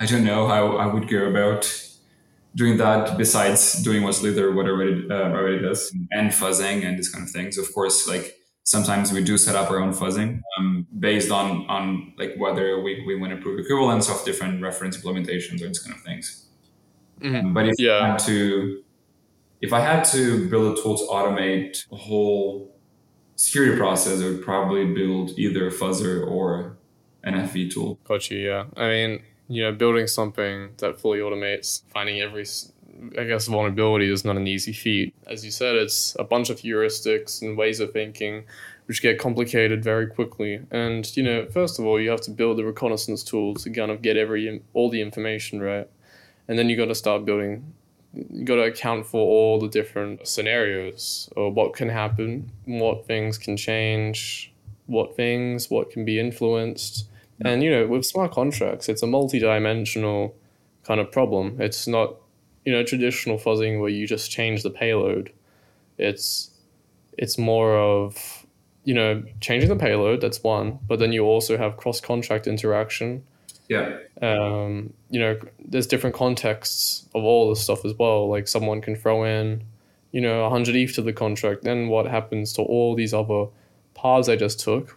[0.00, 1.64] I don't know how I would go about
[2.54, 7.08] doing that besides doing what Slither what already uh, already does and fuzzing and these
[7.08, 7.58] kind of things.
[7.58, 12.14] Of course, like sometimes we do set up our own fuzzing um, based on on
[12.18, 15.96] like whether we, we want to prove equivalence of different reference implementations or these kind
[15.96, 16.46] of things.
[17.20, 17.52] Mm-hmm.
[17.52, 17.98] But if yeah.
[18.00, 18.82] I had to
[19.60, 22.76] if I had to build a tool to automate a whole
[23.36, 26.77] security process, I would probably build either a fuzzer or
[27.28, 27.98] an FV tool.
[28.04, 28.38] Got you.
[28.38, 28.64] Yeah.
[28.76, 32.46] I mean, you know, building something that fully automates finding every,
[33.18, 35.14] I guess, vulnerability is not an easy feat.
[35.26, 38.44] As you said, it's a bunch of heuristics and ways of thinking,
[38.86, 40.60] which get complicated very quickly.
[40.70, 43.90] And you know, first of all, you have to build the reconnaissance tool to kind
[43.90, 45.88] of get every all the information right,
[46.46, 47.72] and then you got to start building.
[48.14, 53.36] You got to account for all the different scenarios or what can happen, what things
[53.36, 54.52] can change,
[54.86, 57.07] what things, what can be influenced.
[57.44, 60.34] And you know, with smart contracts, it's a multi-dimensional
[60.84, 61.60] kind of problem.
[61.60, 62.16] It's not,
[62.64, 65.32] you know, traditional fuzzing where you just change the payload.
[65.98, 66.50] It's
[67.16, 68.46] it's more of,
[68.84, 73.24] you know, changing the payload, that's one, but then you also have cross-contract interaction.
[73.68, 73.98] Yeah.
[74.22, 78.28] Um, you know, there's different contexts of all this stuff as well.
[78.28, 79.64] Like someone can throw in,
[80.12, 83.46] you know, 100 ETH to the contract, then what happens to all these other
[83.94, 84.96] paths I just took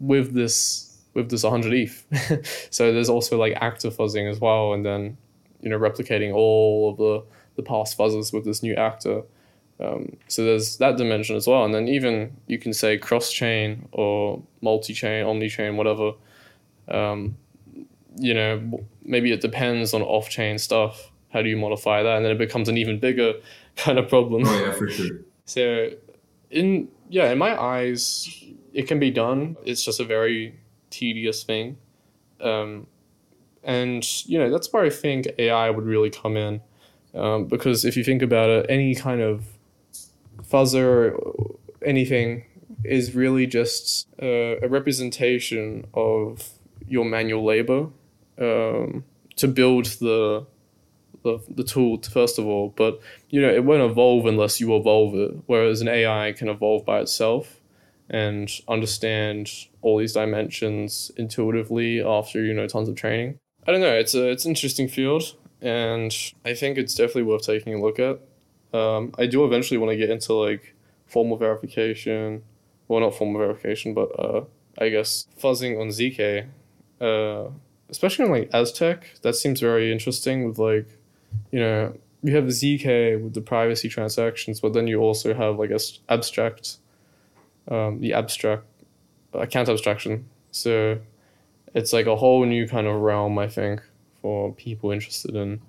[0.00, 0.83] with this
[1.14, 2.68] with this 100 ETH.
[2.70, 5.16] so there's also like active fuzzing as well, and then
[5.60, 7.24] you know replicating all of the
[7.56, 9.22] the past fuzzes with this new actor.
[9.80, 13.88] Um, so there's that dimension as well, and then even you can say cross chain
[13.92, 16.12] or multi chain, omni chain, whatever.
[16.88, 17.36] Um,
[18.16, 21.10] you know, maybe it depends on off chain stuff.
[21.32, 23.34] How do you modify that, and then it becomes an even bigger
[23.76, 24.44] kind of problem.
[24.46, 25.20] Oh yeah, for sure.
[25.44, 25.90] so
[26.50, 29.56] in yeah, in my eyes, it can be done.
[29.64, 30.54] It's just a very
[30.94, 31.76] tedious thing.
[32.40, 32.86] Um,
[33.62, 36.60] and, you know, that's where I think AI would really come in.
[37.14, 39.44] Um, because if you think about it, any kind of
[40.42, 41.16] fuzzer,
[41.84, 42.44] anything,
[42.84, 46.50] is really just uh, a representation of
[46.86, 47.88] your manual labor
[48.38, 49.04] um,
[49.36, 50.46] to build the
[51.22, 55.14] the, the tool first of all but you know it won't evolve unless you evolve
[55.14, 57.60] it whereas an ai can evolve by itself
[58.10, 59.50] and understand
[59.82, 63.38] all these dimensions intuitively after you know tons of training.
[63.66, 67.46] I don't know it's a it's an interesting field and i think it's definitely worth
[67.46, 68.20] taking a look at.
[68.78, 70.74] Um, i do eventually want to get into like
[71.06, 72.42] formal verification
[72.88, 74.44] well not formal verification but uh,
[74.78, 76.46] i guess fuzzing on zk
[77.00, 77.48] uh,
[77.88, 79.10] especially on like aztec.
[79.22, 80.88] That seems very interesting with like
[81.50, 85.70] you know, you have ZK with the privacy transactions, but then you also have like
[85.70, 86.78] a abstract,
[87.68, 88.64] um, the abstract
[89.32, 90.28] account abstraction.
[90.50, 90.98] So
[91.74, 93.82] it's like a whole new kind of realm, I think,
[94.22, 95.60] for people interested in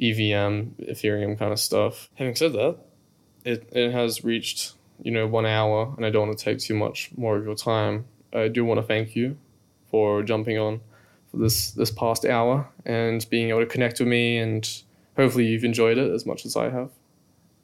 [0.00, 2.08] EVM, Ethereum kind of stuff.
[2.14, 2.78] Having said that,
[3.44, 6.74] it, it has reached, you know, one hour and I don't want to take too
[6.74, 8.06] much more of your time.
[8.32, 9.36] I do want to thank you
[9.90, 10.80] for jumping on
[11.30, 14.82] for this this past hour and being able to connect with me and
[15.16, 16.90] hopefully you've enjoyed it as much as I have.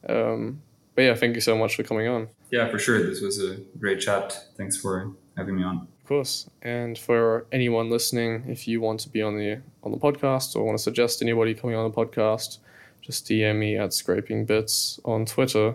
[0.09, 0.63] Um,
[0.97, 2.29] but yeah, thank you so much for coming on.
[2.51, 3.07] Yeah, for sure.
[3.07, 4.47] This was a great chat.
[4.57, 5.87] Thanks for having me on.
[6.03, 6.49] Of course.
[6.63, 10.65] And for anyone listening, if you want to be on the on the podcast or
[10.65, 12.59] want to suggest anybody coming on the podcast,
[13.03, 15.75] just DM me at Scraping Bits on Twitter.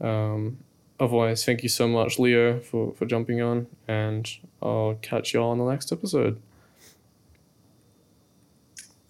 [0.00, 0.58] Um,
[1.00, 4.30] otherwise, thank you so much, Leo, for, for jumping on, and
[4.62, 6.40] I'll catch you all on the next episode.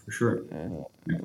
[0.04, 0.42] For sure.
[0.50, 1.18] Uh, yeah.